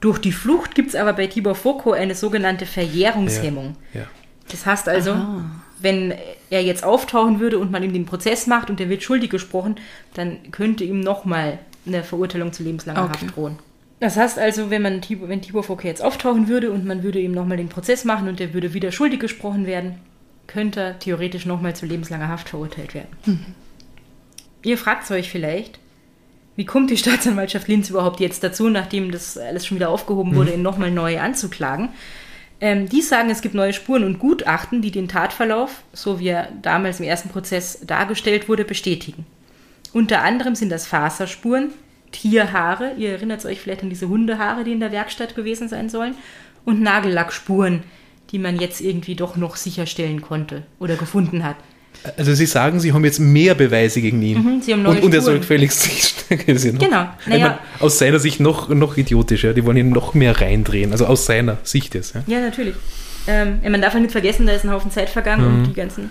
[0.00, 3.76] Durch die Flucht gibt es aber bei Tibor Foko eine sogenannte Verjährungshemmung.
[3.92, 4.04] Ja.
[4.50, 5.14] Das heißt also,
[5.80, 6.14] wenn
[6.50, 9.76] er jetzt auftauchen würde und man ihm den Prozess macht und er wird schuldig gesprochen,
[10.14, 13.12] dann könnte ihm nochmal eine Verurteilung zu lebenslanger Okay.
[13.12, 13.58] Haft drohen.
[14.00, 17.18] Das heißt also, wenn, man Tibor, wenn Tibor Fouquet jetzt auftauchen würde und man würde
[17.18, 19.96] ihm nochmal den Prozess machen und er würde wieder schuldig gesprochen werden,
[20.46, 23.08] könnte er theoretisch nochmal zu lebenslanger Haft verurteilt werden.
[24.62, 25.78] Ihr fragt euch vielleicht,
[26.56, 30.52] wie kommt die Staatsanwaltschaft Linz überhaupt jetzt dazu, nachdem das alles schon wieder aufgehoben wurde,
[30.52, 31.90] ihn nochmal neu anzuklagen?
[32.60, 36.48] Ähm, die sagen, es gibt neue Spuren und Gutachten, die den Tatverlauf, so wie er
[36.62, 39.24] damals im ersten Prozess dargestellt wurde, bestätigen.
[39.92, 41.70] Unter anderem sind das Faserspuren,
[42.12, 46.14] Tierhaare, ihr erinnert euch vielleicht an diese Hundehaare, die in der Werkstatt gewesen sein sollen,
[46.64, 47.82] und Nagellackspuren,
[48.30, 51.56] die man jetzt irgendwie doch noch sicherstellen konnte oder gefunden hat.
[52.16, 54.42] Also Sie sagen, Sie haben jetzt mehr Beweise gegen ihn.
[54.42, 56.78] Mhm, Sie haben neue und, und er soll gefälligst sich kritisieren.
[56.78, 57.08] Genau.
[57.20, 57.58] Ich meine, Naja.
[57.80, 59.54] aus seiner Sicht noch, noch idiotischer.
[59.54, 60.92] Die wollen ihn noch mehr reindrehen.
[60.92, 62.14] Also aus seiner Sicht jetzt.
[62.14, 62.22] Ja.
[62.26, 62.74] Ja, natürlich.
[63.26, 66.10] Ähm, man darf ja nicht vergessen, da ist ein Haufen Zeit vergangen und die ganzen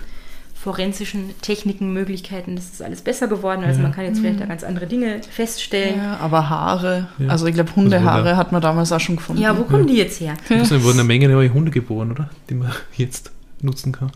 [0.68, 3.64] forensischen Techniken, Möglichkeiten, das ist alles besser geworden.
[3.64, 5.96] Also man kann jetzt vielleicht da ganz andere Dinge feststellen.
[5.96, 7.08] Ja, aber Haare.
[7.18, 7.28] Ja.
[7.28, 8.36] Also ich glaube, Also Hundehaare Wunder.
[8.36, 9.40] hat man damals auch schon gefunden.
[9.40, 10.34] Ja, wo kommen die jetzt her?
[10.50, 12.28] Es wurden eine Menge neue Hunde geboren, oder?
[12.50, 13.30] Die man jetzt
[13.62, 14.12] nutzen kann.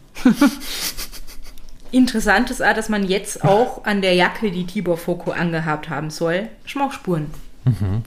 [1.90, 6.10] Interessant ist auch, dass man jetzt auch an der Jacke, die Tibor Foko angehabt haben
[6.10, 7.26] soll, Schmauchspuren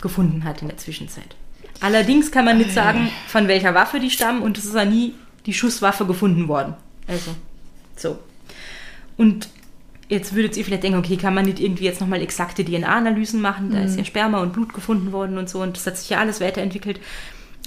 [0.01, 1.35] gefunden hat in der Zwischenzeit.
[1.81, 5.13] Allerdings kann man nicht sagen, von welcher Waffe die stammen und es ist ja nie
[5.45, 6.73] die Schusswaffe gefunden worden.
[7.07, 7.31] Also,
[7.95, 8.17] so.
[9.17, 9.49] Und
[10.09, 13.71] jetzt würdet ihr vielleicht denken, okay, kann man nicht irgendwie jetzt nochmal exakte DNA-Analysen machen?
[13.71, 16.19] Da ist ja Sperma und Blut gefunden worden und so und das hat sich ja
[16.19, 16.99] alles weiterentwickelt.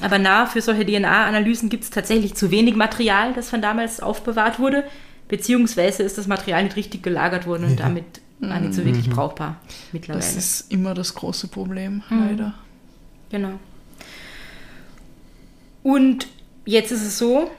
[0.00, 4.60] Aber na, für solche DNA-Analysen gibt es tatsächlich zu wenig Material, das von damals aufbewahrt
[4.60, 4.84] wurde,
[5.26, 8.04] beziehungsweise ist das Material nicht richtig gelagert worden und damit
[8.40, 9.56] war nicht so wirklich brauchbar
[9.92, 10.24] mittlerweile.
[10.24, 12.26] Das ist immer das große Problem, Mhm.
[12.28, 12.54] leider.
[13.30, 13.58] Genau.
[15.82, 16.26] Und
[16.64, 17.50] jetzt ist es so,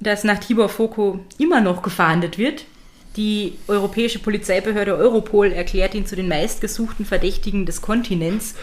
[0.00, 2.64] dass nach Tibor Foko immer noch gefahndet wird.
[3.16, 8.54] Die europäische Polizeibehörde Europol erklärt ihn zu den meistgesuchten Verdächtigen des Kontinents.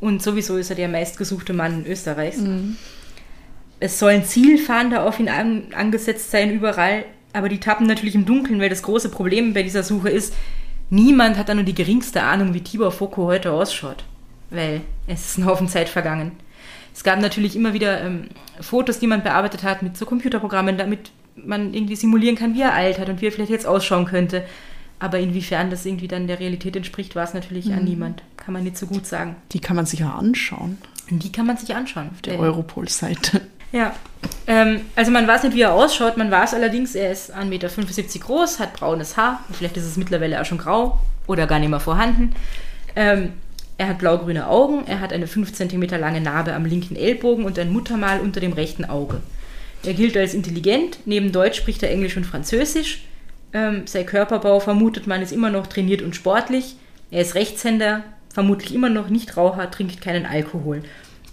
[0.00, 2.38] Und sowieso ist er der meistgesuchte Mann Österreichs.
[3.80, 8.60] Es sollen Zielfahnder auf ihn an, angesetzt sein überall, aber die tappen natürlich im Dunkeln,
[8.60, 10.34] weil das große Problem bei dieser Suche ist,
[10.88, 14.04] niemand hat da nur die geringste Ahnung, wie Tibor Foko heute ausschaut.
[14.50, 16.32] Weil es ist ein Haufen Zeit vergangen.
[16.94, 18.28] Es gab natürlich immer wieder ähm,
[18.60, 21.10] Fotos, die man bearbeitet hat mit so Computerprogrammen, damit
[21.44, 24.44] man irgendwie simulieren kann, wie er alt hat und wie er vielleicht jetzt ausschauen könnte.
[24.98, 28.22] Aber inwiefern das irgendwie dann der Realität entspricht, war es natürlich an niemand.
[28.38, 29.36] Kann man nicht so gut sagen.
[29.52, 30.78] Die kann man sich ja anschauen,
[31.10, 32.08] die kann man sich anschauen.
[32.14, 33.42] auf der Äh, Europol-Seite.
[33.72, 33.94] ja.
[34.46, 36.16] Ähm, also man weiß nicht, wie er ausschaut.
[36.16, 37.68] Man weiß allerdings, er ist 1,75 Meter
[38.24, 39.44] groß, hat braunes Haar.
[39.52, 42.34] Vielleicht ist es mittlerweile auch schon grau oder gar nicht mehr vorhanden.
[42.96, 43.34] Ähm,
[43.78, 44.86] er hat blaugrüne Augen.
[44.86, 48.54] Er hat eine 5 cm lange Narbe am linken Ellbogen und ein Muttermal unter dem
[48.54, 49.20] rechten Auge.
[49.86, 50.98] Er gilt als intelligent.
[51.04, 53.04] Neben Deutsch spricht er Englisch und Französisch.
[53.52, 56.74] Ähm, sein Körperbau vermutet man ist immer noch trainiert und sportlich.
[57.10, 58.02] Er ist Rechtshänder,
[58.34, 60.82] vermutlich immer noch nicht Raucher, trinkt keinen Alkohol.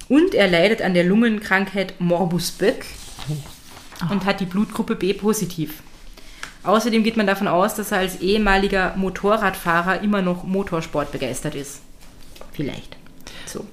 [0.08, 2.86] Und er leidet an der Lungenkrankheit Morbus Böck
[4.12, 5.82] und hat die Blutgruppe B positiv.
[6.64, 11.82] Außerdem geht man davon aus, dass er als ehemaliger Motorradfahrer immer noch Motorsport begeistert ist.
[12.52, 12.96] Vielleicht.
[13.48, 13.66] So.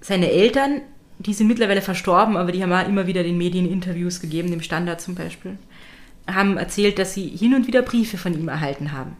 [0.01, 0.81] Seine Eltern,
[1.19, 4.61] die sind mittlerweile verstorben, aber die haben auch immer wieder den Medien Interviews gegeben, dem
[4.61, 5.57] Standard zum Beispiel,
[6.27, 9.15] haben erzählt, dass sie hin und wieder Briefe von ihm erhalten haben.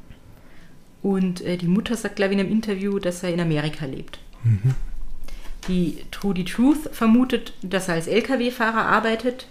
[1.02, 4.20] Und äh, die Mutter sagt, glaube ich, in einem Interview, dass er in Amerika lebt.
[5.68, 9.48] Die Trudy Truth vermutet, dass er als Lkw-Fahrer arbeitet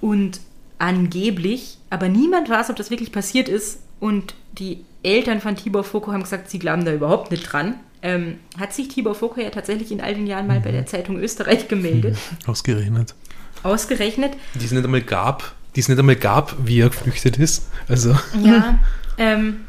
[0.00, 0.40] und
[0.78, 3.80] angeblich, aber niemand weiß, ob das wirklich passiert ist.
[4.00, 7.74] Und die Eltern von Tibor Foko haben gesagt, sie glauben da überhaupt nicht dran.
[8.02, 11.18] Ähm, hat sich Tibor Foko ja tatsächlich in all den Jahren mal bei der Zeitung
[11.18, 13.14] Österreich gemeldet, Ausgerechnet.
[13.62, 14.32] ausgerechnet.
[14.54, 17.68] Die es nicht einmal gab, die es nicht einmal gab, wie er geflüchtet ist.
[17.88, 18.78] Also, Ja,
[19.18, 19.60] ähm,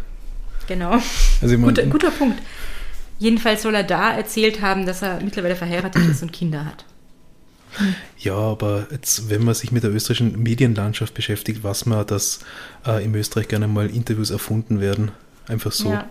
[0.73, 0.99] genau.
[1.41, 2.41] also Guter, guter Punkt.
[3.19, 6.85] Jedenfalls soll er da erzählt haben, dass er mittlerweile verheiratet ist und Kinder hat.
[8.17, 12.39] Ja, aber jetzt, wenn man sich mit der österreichischen Medienlandschaft beschäftigt, weiß man, dass
[12.85, 15.11] äh, in Österreich gerne mal Interviews erfunden werden.
[15.47, 15.91] Einfach so.
[15.91, 16.05] Ja.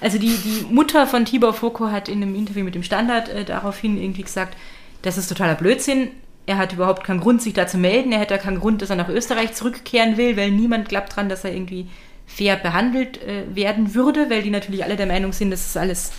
[0.00, 3.44] Also die, die Mutter von Tibor Foko hat in einem Interview mit dem Standard äh,
[3.44, 4.56] daraufhin irgendwie gesagt,
[5.02, 6.08] das ist totaler Blödsinn.
[6.46, 8.12] Er hat überhaupt keinen Grund, sich da zu melden.
[8.12, 11.44] Er hätte keinen Grund, dass er nach Österreich zurückkehren will, weil niemand glaubt dran, dass
[11.44, 11.88] er irgendwie
[12.26, 16.12] fair behandelt äh, werden würde, weil die natürlich alle der Meinung sind, das ist alles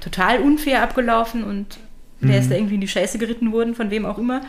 [0.00, 1.78] total unfair abgelaufen und
[2.22, 4.42] der ist da irgendwie in die Scheiße geritten worden, von wem auch immer.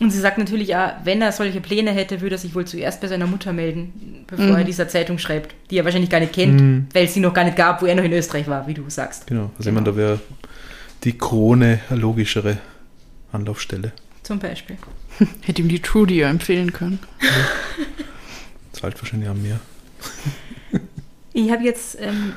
[0.00, 3.00] Und sie sagt natürlich, ja, wenn er solche Pläne hätte, würde er sich wohl zuerst
[3.00, 6.94] bei seiner Mutter melden, bevor er dieser Zeitung schreibt, die er wahrscheinlich gar nicht kennt,
[6.94, 8.84] weil es sie noch gar nicht gab, wo er noch in Österreich war, wie du
[8.88, 9.26] sagst.
[9.26, 9.50] Genau.
[9.58, 10.20] Also ich meine, da wäre
[11.04, 12.58] die Krone eine logischere
[13.32, 13.92] Anlaufstelle.
[14.22, 14.76] Zum Beispiel.
[15.42, 16.98] Hätte ihm die Trudy ja empfehlen können.
[18.72, 19.60] Zahlt wahrscheinlich auch mehr.
[21.32, 22.32] Ich habe jetzt ähm,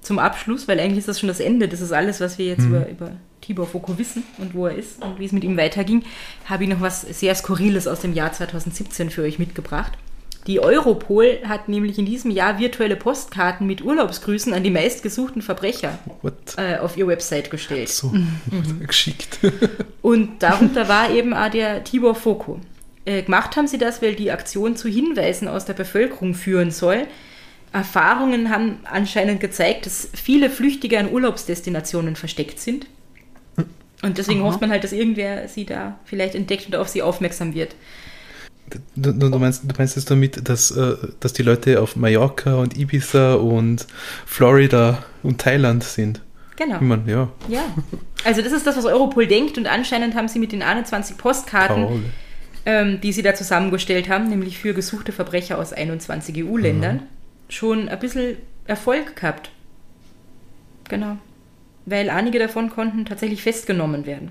[0.00, 2.64] zum Abschluss, weil eigentlich ist das schon das Ende, das ist alles, was wir jetzt
[2.64, 6.02] über, über Tibor Foko wissen und wo er ist und wie es mit ihm weiterging,
[6.46, 9.92] habe ich noch was sehr Skurriles aus dem Jahr 2017 für euch mitgebracht.
[10.46, 15.98] Die Europol hat nämlich in diesem Jahr virtuelle Postkarten mit Urlaubsgrüßen an die meistgesuchten Verbrecher
[16.56, 17.90] äh, auf ihr Website gestellt.
[17.90, 18.12] So,
[18.86, 19.38] geschickt.
[20.00, 22.58] Und darunter war eben auch der Tibor Foko.
[23.10, 27.08] Äh, gemacht haben sie das, weil die Aktion zu Hinweisen aus der Bevölkerung führen soll.
[27.72, 32.86] Erfahrungen haben anscheinend gezeigt, dass viele Flüchtige an Urlaubsdestinationen versteckt sind.
[34.02, 34.48] Und deswegen Aha.
[34.48, 37.74] hofft man halt, dass irgendwer sie da vielleicht entdeckt und auf sie aufmerksam wird.
[38.94, 42.78] Du, du, meinst, du meinst jetzt damit, dass, äh, dass die Leute auf Mallorca und
[42.78, 43.88] Ibiza und
[44.24, 46.22] Florida und Thailand sind?
[46.54, 46.76] Genau.
[46.80, 47.62] Ich ja, Ja.
[48.24, 51.86] Also das ist das, was Europol denkt und anscheinend haben sie mit den 21 Postkarten
[51.86, 52.02] Paul.
[52.66, 57.02] Ähm, die sie da zusammengestellt haben, nämlich für gesuchte Verbrecher aus 21 EU-Ländern,
[57.48, 58.36] schon ein bisschen
[58.66, 59.50] Erfolg gehabt.
[60.88, 61.16] Genau.
[61.86, 64.30] Weil einige davon konnten tatsächlich festgenommen werden.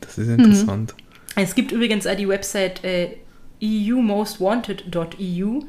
[0.00, 0.94] Das ist interessant.
[1.36, 3.10] Es gibt übrigens auch die Website äh,
[3.62, 5.60] eumostwanted.eu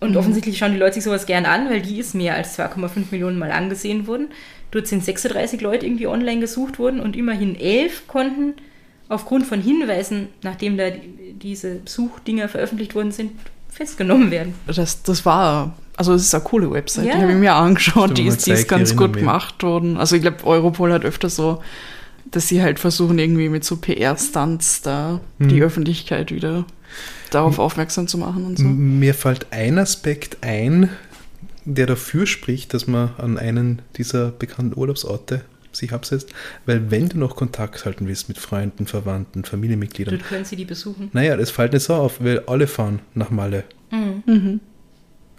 [0.00, 3.06] und offensichtlich schauen die Leute sich sowas gern an, weil die ist mehr als 2,5
[3.10, 4.28] Millionen Mal angesehen worden.
[4.70, 8.54] Dort sind 36 Leute irgendwie online gesucht worden und immerhin 11 konnten
[9.08, 13.32] aufgrund von Hinweisen, nachdem da die, diese Suchdinger veröffentlicht worden sind,
[13.70, 14.54] festgenommen werden.
[14.66, 17.14] Das, das war, also es ist eine coole Website, Ja.
[17.16, 19.96] die habe ich mir angeschaut, Stimmt, die ist, die ist ganz gut gemacht worden.
[19.96, 21.62] Also ich glaube, Europol hat öfter so,
[22.30, 25.48] dass sie halt versuchen, irgendwie mit so PR-Stunts da Mhm.
[25.48, 26.64] die Öffentlichkeit wieder
[27.30, 28.64] darauf aufmerksam zu machen und so.
[28.64, 30.88] Mir fällt ein Aspekt ein,
[31.64, 35.42] der dafür spricht, dass man an einen dieser bekannten Urlaubsorte
[35.72, 36.30] sich absetzt,
[36.66, 40.64] weil wenn du noch Kontakt halten willst mit Freunden, Verwandten, Familienmitgliedern, Dort können sie die
[40.64, 41.10] besuchen.
[41.12, 43.64] naja, das fällt nicht so auf, weil alle fahren nach Malle.
[43.90, 44.60] Mhm.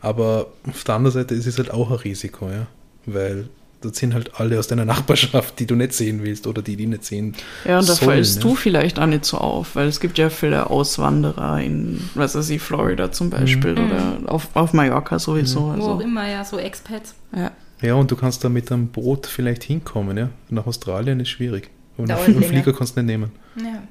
[0.01, 2.67] Aber auf der anderen Seite ist es halt auch ein Risiko, ja,
[3.05, 3.49] weil
[3.81, 6.85] das sind halt alle aus deiner Nachbarschaft, die du nicht sehen willst oder die die
[6.85, 8.41] nicht sehen Ja, und da sollen, fällst ne?
[8.41, 12.49] du vielleicht auch nicht so auf, weil es gibt ja viele Auswanderer in, was weiß
[12.49, 13.85] ich, Florida zum Beispiel Mhm.
[13.85, 15.61] oder auf, auf Mallorca sowieso.
[15.61, 17.15] Wo auch Also, immer, ja, so Expats.
[17.35, 17.51] ja.
[17.81, 20.29] Ja, und du kannst da mit einem Boot vielleicht hinkommen, ja.
[20.49, 21.69] Nach Australien ist schwierig.
[21.97, 22.47] Und einen länger.
[22.47, 23.31] Flieger kannst du nicht nehmen.
[23.61, 23.83] Ja.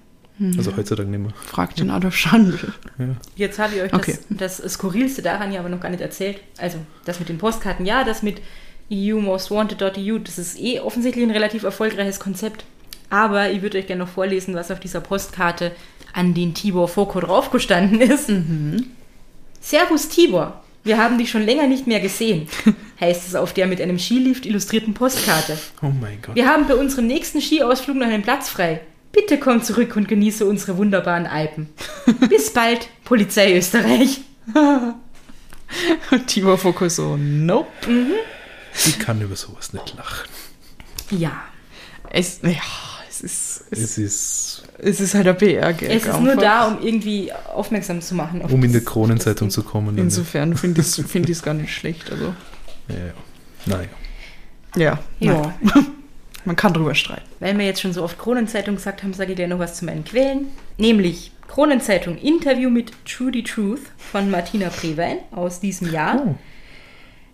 [0.57, 1.32] Also heutzutage nicht mehr.
[1.45, 2.72] Frag den Adolf Schandl.
[2.99, 3.07] Ja.
[3.34, 4.18] Jetzt habe ich euch Okay.
[4.30, 6.41] das, das Skurrilste daran ja aber noch gar nicht erzählt.
[6.59, 8.41] Also das mit den Postkarten, ja, das mit
[8.91, 12.64] eumostwanted.eu, das ist eh offensichtlich ein relativ erfolgreiches Konzept.
[13.11, 15.72] Aber ich würde euch gerne noch vorlesen, was auf dieser Postkarte
[16.12, 18.30] an den Tibor Foko draufgestanden ist.
[19.61, 22.49] Servus Tibor, wir haben dich schon länger nicht mehr gesehen,
[23.01, 25.59] heißt es auf der mit einem Skilift illustrierten Postkarte.
[25.83, 26.35] Oh mein Gott.
[26.35, 28.81] Wir haben bei unserem nächsten Skiausflug noch einen Platz frei.
[29.12, 31.68] Bitte komm zurück und genieße unsere wunderbaren Alpen.
[32.29, 34.20] Bis bald, Polizei Österreich.
[36.11, 37.68] Und Tibor Foko so, nope.
[38.87, 40.29] Ich kann über sowas nicht lachen.
[41.11, 41.43] Ja.
[42.11, 42.51] Es, ja,
[43.09, 45.91] es ist, es, Es ist, es ist halt ein PR-Gag.
[45.91, 48.43] Es ist nur da, um irgendwie aufmerksam zu machen.
[48.43, 49.99] auf um in der Kronenzeitung zu kommen.
[49.99, 52.11] Insofern finde ich es find gar nicht schlecht.
[52.11, 52.35] Also,
[52.89, 53.12] Ja, ja.
[53.66, 53.89] Naja.
[54.77, 55.85] ja, nein, Ja.
[56.45, 57.29] man kann drüber streiten.
[57.41, 59.85] Weil wir jetzt schon so oft Kronenzeitung gesagt haben, sage ich dir noch was zu
[59.85, 60.47] meinen Quellen.
[60.79, 66.23] Nämlich Kronenzeitung Interview mit Trudy Truth von Martina Prewein aus diesem Jahr.
[66.25, 66.35] Oh.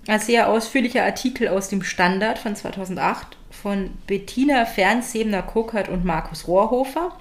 [0.06, 7.16] Ein sehr ausführlicher Artikel aus dem Standard von 2008 von Bettina Fernsebener-Kokert und Markus Rohrhofer.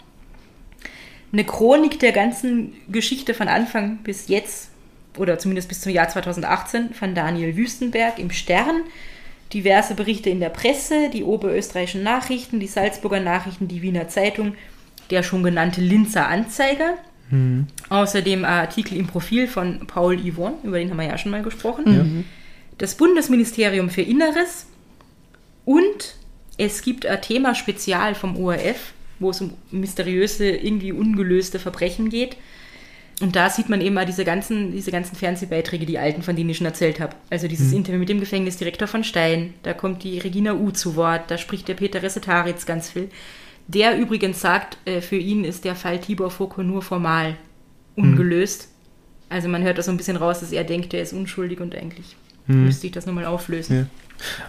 [1.31, 4.69] Eine Chronik der ganzen Geschichte von Anfang bis jetzt,
[5.17, 8.81] oder zumindest bis zum Jahr 2018, von Daniel Wüstenberg im Stern.
[9.53, 14.55] Diverse Berichte in der Presse, die oberösterreichischen Nachrichten, die Salzburger Nachrichten, die Wiener Zeitung,
[15.09, 16.95] der schon genannte Linzer Anzeiger.
[17.89, 21.43] Außerdem ein Artikel im Profil von Paul Yvonne, über den haben wir ja schon mal
[21.43, 22.25] gesprochen.
[22.83, 24.65] Das Bundesministerium für Inneres
[25.63, 26.17] und
[26.57, 32.35] es gibt ein Thema spezial vom ORF, wo es um mysteriöse, irgendwie ungelöste Verbrechen geht.
[33.21, 36.49] Und da sieht man eben mal diese ganzen, diese ganzen Fernsehbeiträge, die alten, von denen
[36.49, 37.15] ich schon erzählt habe.
[37.29, 41.31] Also dieses Interview mit dem Gefängnisdirektor von Stein, da kommt die Regina U zu Wort,
[41.31, 43.09] da spricht der Peter Resetaritz ganz viel.
[43.65, 47.37] Der übrigens sagt, äh, für ihn ist der Fall Tibor Foko nur formal
[47.95, 48.67] ungelöst.
[49.29, 51.73] Also man hört da so ein bisschen raus, dass er denkt, er ist unschuldig und
[51.75, 52.17] eigentlich
[52.47, 53.89] müsste ich das nochmal auflösen.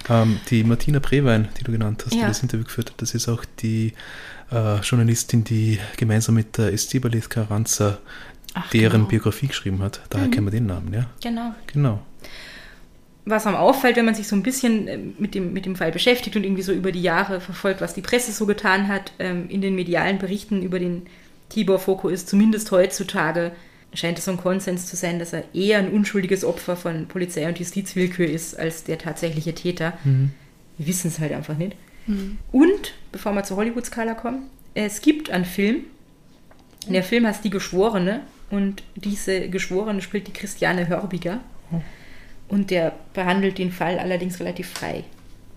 [0.09, 0.22] Ja.
[0.22, 2.28] Ähm, die Martina Prewein, die du genannt hast, die Ja.
[2.28, 3.92] das Interview geführt hat, das ist auch die
[4.53, 7.99] äh, Journalistin, die gemeinsam mit der Estibalit Carranza
[8.55, 9.05] Ach, deren genau.
[9.07, 10.01] Biografie geschrieben hat.
[10.11, 11.07] Daher kennen wir den Namen, ja?
[11.22, 11.55] Genau.
[11.72, 12.03] Genau.
[13.26, 15.90] was einem auffällt, wenn man sich so ein bisschen äh, mit dem, mit dem Fall
[15.90, 19.49] beschäftigt und irgendwie so über die Jahre verfolgt, was die Presse so getan hat, ähm,
[19.49, 21.07] in den medialen Berichten über den
[21.49, 23.53] Tibor Foko ist zumindest heutzutage,
[23.95, 27.47] scheint es so ein Konsens zu sein, dass er eher ein unschuldiges Opfer von Polizei-
[27.47, 29.99] und Justizwillkür ist, als der tatsächliche Täter.
[30.05, 31.76] Wir wissen es halt einfach nicht.
[32.53, 35.84] Und, bevor wir zur Hollywood-Skala kommen, es gibt einen Film,
[36.88, 38.20] der Film heißt Die Geschworene
[38.51, 41.40] und diese Geschworene spielt die Christiane Hörbiger.
[42.49, 45.05] Und der behandelt den Fall allerdings relativ frei,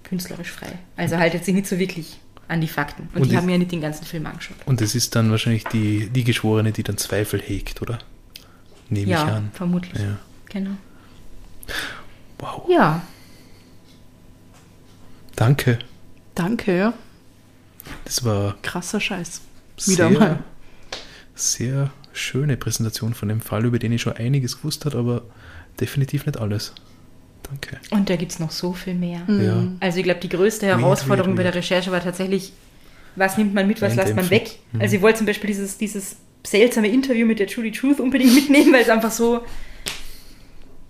[0.03, 0.69] künstlerisch frei.
[0.95, 2.17] Also haltet sich nicht so wirklich
[2.47, 3.09] an die Fakten.
[3.13, 4.55] Und, Und die haben ja nicht den ganzen Film angeschaut.
[4.65, 7.99] Und es ist dann wahrscheinlich die, die Geschworene, die dann Zweifel hegt, oder?
[8.89, 9.51] Nehme ja, ich an.
[9.53, 10.01] vermutlich.
[10.01, 10.17] Ja.
[10.49, 10.71] Genau.
[12.39, 12.65] Wow.
[12.69, 13.01] Ja,
[15.38, 15.77] Danke.
[16.33, 16.93] Danke, ja.
[18.03, 19.41] Das war Krasser Scheiß.
[19.85, 20.39] Wieder sehr, mal.
[21.35, 25.21] sehr schöne Präsentation von dem Fall, über den ich schon einiges gewusst habe, aber
[25.79, 26.73] definitiv nicht alles.
[27.43, 27.77] Danke.
[27.91, 29.21] und da gibt es noch so viel mehr.
[29.29, 29.67] Ja.
[29.79, 31.63] Also ich glaube, die größte Weird, Herausforderung weird, bei der weird.
[31.63, 32.51] Recherche war tatsächlich,
[33.15, 34.59] was nimmt man mit, was lässt man weg.
[34.73, 34.81] Mhm.
[34.81, 38.71] Also ich wollte zum Beispiel dieses, dieses seltsame Interview mit der Trudy Truth unbedingt mitnehmen,
[38.73, 39.41] weil es einfach so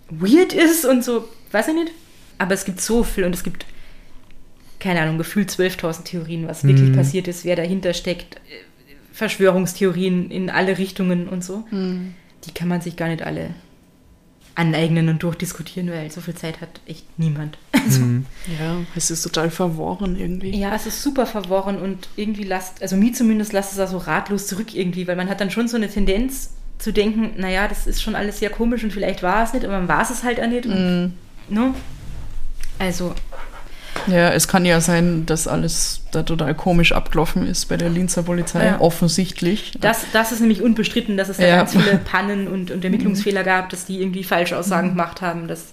[0.09, 1.91] weird ist und so, weiß ich nicht.
[2.37, 3.65] Aber es gibt so viel und es gibt,
[4.79, 6.95] keine Ahnung, gefühlt 12.000 Theorien, was wirklich Mhm.
[6.95, 8.35] passiert ist, wer dahinter steckt.
[8.35, 8.39] Äh,
[9.11, 11.63] Verschwörungstheorien in alle Richtungen und so.
[11.71, 13.55] Die kann man sich gar nicht alle
[14.57, 17.57] aneignen und durchdiskutieren, weil so viel Zeit hat echt niemand.
[17.87, 18.25] Also, Mhm.
[18.59, 20.53] Ja, es ist total verworren irgendwie.
[20.59, 23.97] ja, es ist super verworren und irgendwie lasst, also mir zumindest lasst es da so
[23.97, 26.49] ratlos zurück irgendwie, weil man hat dann schon so eine Tendenz
[26.79, 29.77] zu denken, naja, das ist schon alles sehr komisch und vielleicht war es nicht, aber
[29.79, 30.65] man war es halt auch nicht.
[30.65, 31.13] Und, Mhm.
[31.47, 31.73] ne?
[32.79, 33.15] Also,
[34.07, 38.23] Ja, es kann ja sein, dass alles da total komisch abgelaufen ist bei der Linzer
[38.23, 38.79] Polizei, Ja.
[38.79, 39.73] offensichtlich.
[39.81, 41.55] das, das ist nämlich unbestritten, dass es da Ja.
[41.57, 45.71] ganz viele Pannen und, und Ermittlungsfehler gab, dass die irgendwie Falschaussagen gemacht haben, dass,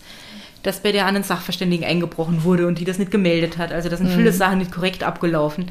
[0.63, 3.73] dass bei der anderen Sachverständigen eingebrochen wurde und die das nicht gemeldet hat.
[3.73, 5.67] Also da sind viele Sachen nicht korrekt abgelaufen.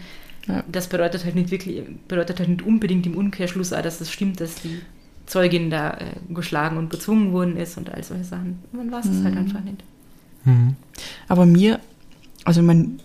[0.47, 0.63] Ja.
[0.71, 4.55] Das bedeutet halt nicht wirklich, bedeutet halt nicht unbedingt im Umkehrschluss, dass es stimmt, dass
[4.55, 4.81] die
[5.25, 8.59] Zeugin da äh, geschlagen und gezwungen worden ist und all solche Sachen.
[8.73, 9.77] Man weiß es halt einfach nicht.
[10.43, 10.75] Mhm.
[11.29, 11.79] Aber mir,
[12.45, 12.99] also mein,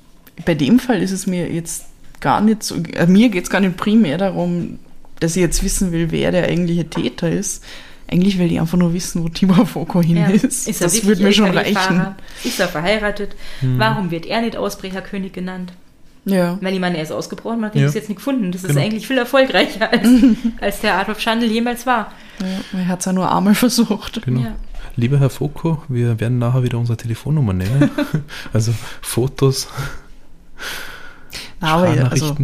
[0.45, 1.85] bei dem Fall ist es mir jetzt
[2.21, 4.79] gar nicht so, äh, mir geht es gar nicht primär darum,
[5.21, 7.65] dass ich jetzt wissen will, wer der eigentliche Täter ist.
[8.11, 10.29] Eigentlich will ich einfach nur wissen, wo Tibor Foko hin Ja.
[10.29, 10.67] ist.
[10.67, 12.07] er das würde mir schon reichen.
[12.43, 13.37] Ist er verheiratet?
[13.61, 15.73] Warum wird er nicht Ausbrecherkönig genannt?
[16.25, 16.59] Ja.
[16.61, 17.87] Weil ich meine, er ist ausgebrochen, man hat ihn Ja.
[17.87, 18.51] bis jetzt nicht gefunden.
[18.53, 18.81] Das ist Genau.
[18.81, 20.09] eigentlich viel erfolgreicher, als,
[20.61, 22.13] als der Adolf Schandl jemals war.
[22.41, 24.21] ja er hat es ja nur einmal versucht.
[24.25, 24.41] Genau.
[24.41, 24.57] Ja.
[24.99, 27.89] Lieber Herr Foko, wir werden nachher wieder unsere Telefonnummer nennen.
[28.53, 29.69] also Fotos,
[31.61, 32.37] Na, aber also,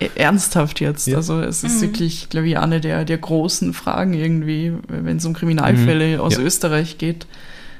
[0.00, 1.06] e- ernsthaft jetzt.
[1.06, 1.16] Ja.
[1.16, 1.68] Also es Mhm.
[1.68, 6.34] ist wirklich, glaube ich, eine der, der großen Fragen irgendwie, wenn es um Kriminalfälle aus
[6.36, 6.40] Mhm.
[6.42, 6.46] Ja.
[6.46, 7.26] Österreich geht.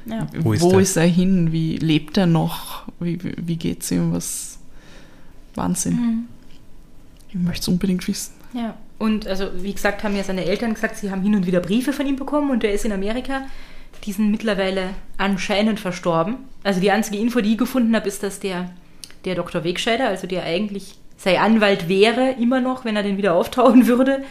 [0.07, 0.27] Ja.
[0.39, 1.03] Wo Wo ist ist, der?
[1.03, 1.51] er hin?
[1.51, 2.83] Wie lebt er noch?
[2.99, 4.11] Wie, wie, wie geht's ihm?
[4.13, 4.57] Was
[5.55, 5.93] Wahnsinn.
[5.93, 6.23] Mhm.
[7.29, 8.33] Ich möchte es unbedingt wissen.
[8.53, 8.75] Ja.
[8.97, 11.91] Und also, wie gesagt, haben ja seine Eltern gesagt, sie haben hin und wieder Briefe
[11.93, 13.41] von ihm bekommen und er ist in Amerika.
[14.05, 16.37] Die sind mittlerweile anscheinend verstorben.
[16.63, 18.69] Also die einzige Info, die ich gefunden habe, ist, dass der,
[19.25, 19.63] der Dr.
[19.63, 24.23] Wegscheider, also der eigentlich sein Anwalt wäre, immer noch, wenn er den wieder auftauchen würde,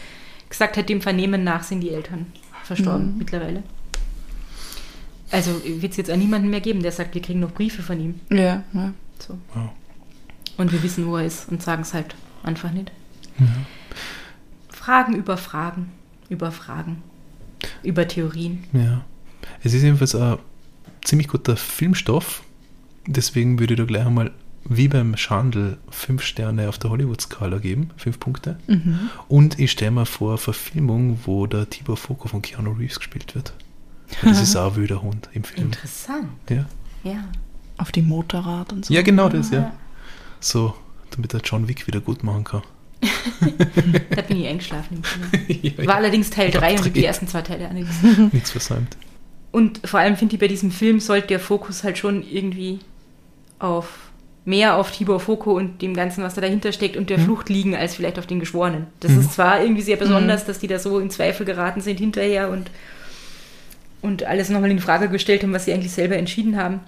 [0.48, 2.26] gesagt hat, dem Vernehmen nach sind die Eltern
[2.62, 3.62] verstorben mittlerweile.
[5.30, 8.00] Also wird es jetzt an niemanden mehr geben, der sagt, wir kriegen noch Briefe von
[8.00, 8.20] ihm.
[8.30, 8.92] Ja, ja.
[9.18, 9.38] So.
[9.54, 9.70] Wow.
[10.56, 12.92] Und wir wissen, wo er ist und sagen es halt einfach nicht.
[14.68, 15.90] Fragen über Fragen,
[16.28, 17.02] über Fragen,
[17.82, 18.64] über Theorien.
[18.72, 19.04] Ja.
[19.62, 20.38] Es ist jedenfalls ein
[21.02, 22.42] ziemlich guter Filmstoff.
[23.06, 24.30] Deswegen würde ich da gleich einmal,
[24.66, 27.90] wie beim Schandl, fünf Sterne auf der Hollywood-Skala geben.
[27.96, 28.58] Fünf Punkte.
[29.28, 33.52] Und ich stelle mir vor, Verfilmung, wo der Tibor Foko von Keanu Reeves gespielt wird.
[34.22, 35.66] Weil Das ist auch ein wilder Hund im Film.
[35.66, 36.28] Interessant.
[36.48, 36.64] Ja.
[37.02, 37.24] Ja.
[37.76, 38.94] Auf dem Motorrad und so.
[38.94, 39.72] ja, genau das, ja.
[40.40, 40.74] So,
[41.10, 42.62] damit er John Wick wieder gut machen kann.
[44.10, 45.58] Da bin ich eingeschlafen im Kino.
[45.78, 48.30] ja, War allerdings Teil 3 und die ersten zwei Teile auch nicht gesehen.
[48.32, 48.96] Nichts versäumt.
[49.54, 52.80] Und vor allem finde ich, bei diesem Film sollte der Fokus halt schon irgendwie
[53.60, 54.10] auf
[54.44, 57.76] mehr auf Tibor Foko und dem Ganzen, was da dahinter steckt und der Flucht liegen,
[57.76, 58.88] als vielleicht auf den Geschworenen.
[58.98, 62.50] Das ist zwar irgendwie sehr besonders, dass die da so in Zweifel geraten sind hinterher
[62.50, 62.68] und,
[64.02, 66.80] und alles nochmal in Frage gestellt haben, was sie eigentlich selber entschieden haben.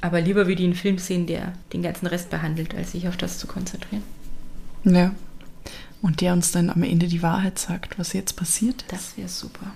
[0.00, 3.16] Aber lieber würde ich einen Film sehen, der den ganzen Rest behandelt, als sich auf
[3.16, 4.02] das zu konzentrieren.
[4.82, 5.14] Ja.
[6.02, 8.92] Und der uns dann am Ende die Wahrheit sagt, was jetzt passiert ist.
[8.92, 9.72] Das wäre super.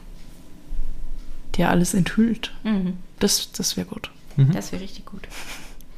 [1.59, 2.53] Der alles enthüllt.
[2.65, 2.95] Mhm.
[3.19, 4.11] Das, das wäre gut.
[4.53, 5.27] Das wäre richtig gut.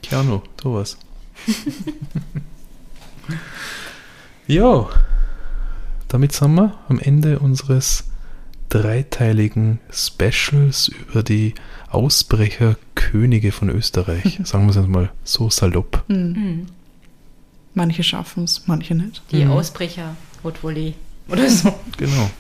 [0.02, 0.96] Keanu, du was.
[4.46, 4.88] ja,
[6.08, 8.04] damit sind wir am Ende unseres
[8.70, 11.54] dreiteiligen Specials über die
[11.90, 14.40] Ausbrecherkönige von Österreich.
[14.44, 16.04] Sagen wir es jetzt mal so salopp.
[16.08, 16.66] Mhm.
[17.74, 19.22] Manche schaffen es, manche nicht.
[19.30, 19.50] Die Mhm.
[19.52, 20.94] Ausbrecher Haute-Volée
[21.28, 21.72] oder so.
[21.96, 22.30] Genau.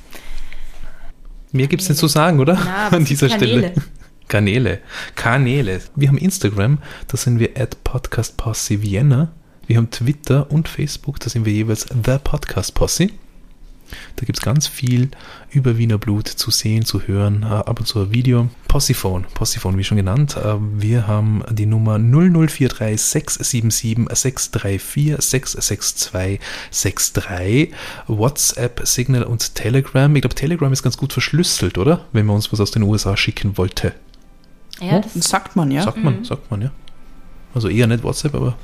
[1.52, 2.54] Mehr gibt es nicht zu sagen, oder?
[2.54, 3.72] Na, An es dieser sind Stelle.
[3.72, 3.82] Kanäle.
[4.28, 4.80] Kanäle.
[5.16, 5.80] Kanäle.
[5.96, 6.78] Wir haben Instagram,
[7.08, 9.32] da sind wir at Podcast Posse Vienna.
[9.66, 13.08] Wir haben Twitter und Facebook, da sind wir jeweils The Podcast Posse.
[14.16, 15.10] Da gibt es ganz viel
[15.50, 18.48] über Wiener Blut zu sehen, zu hören, äh, ab und zu ein Video.
[18.68, 20.36] Possiphone, Possiphone wie schon genannt.
[20.36, 26.40] Äh, Wir haben die Nummer 0043 677 634 662
[26.80, 27.74] 63.
[28.06, 30.14] WhatsApp, Signal und Telegram.
[30.14, 32.06] Ich glaube, Telegram ist ganz gut verschlüsselt, oder?
[32.12, 33.92] Wenn man uns was aus den USA schicken wollte.
[34.80, 35.82] Ja, Das das, sagt man, ja.
[35.82, 36.70] Sagt man, sagt man, ja.
[37.54, 38.54] Also eher nicht WhatsApp, aber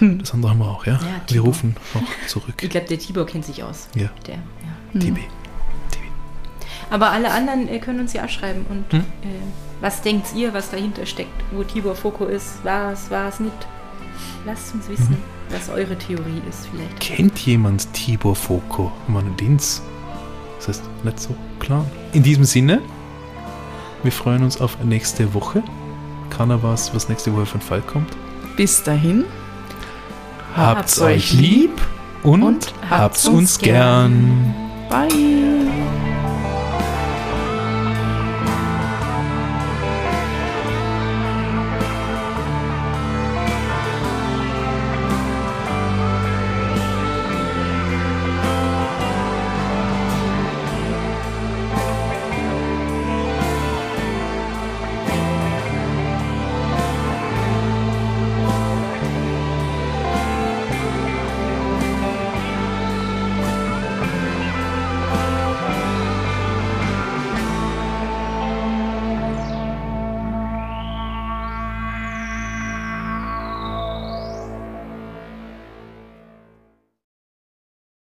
[0.00, 0.94] das andere haben wir auch, ja.
[0.94, 2.54] Ja, wir rufen noch zurück.
[2.60, 3.88] ich glaube, der Tibor kennt sich aus.
[3.94, 5.00] Ja, Der, ja.
[5.00, 5.18] TB.
[6.90, 8.66] Aber alle anderen äh, können uns ja auch schreiben.
[8.68, 9.00] Und Hm?
[9.00, 9.26] äh,
[9.80, 11.30] was denkt ihr, was dahinter steckt?
[11.52, 12.62] Wo Tibor Foko ist?
[12.64, 13.52] War es, war es nicht?
[14.44, 15.16] Lasst uns wissen,
[15.50, 17.00] was eure Theorie ist vielleicht.
[17.00, 18.92] Kennt jemand Tibor Foko?
[19.08, 19.82] Man Linz.
[20.58, 21.84] Das heißt, nicht so klar.
[22.12, 22.80] In diesem Sinne,
[24.02, 25.62] wir freuen uns auf nächste Woche.
[26.30, 28.10] Keiner weiß, was nächste Woche für ein Fall kommt.
[28.56, 29.24] Bis dahin.
[30.56, 31.80] Habt's euch lieb
[32.22, 34.54] und, und habt's uns gern.
[34.90, 35.08] Bye.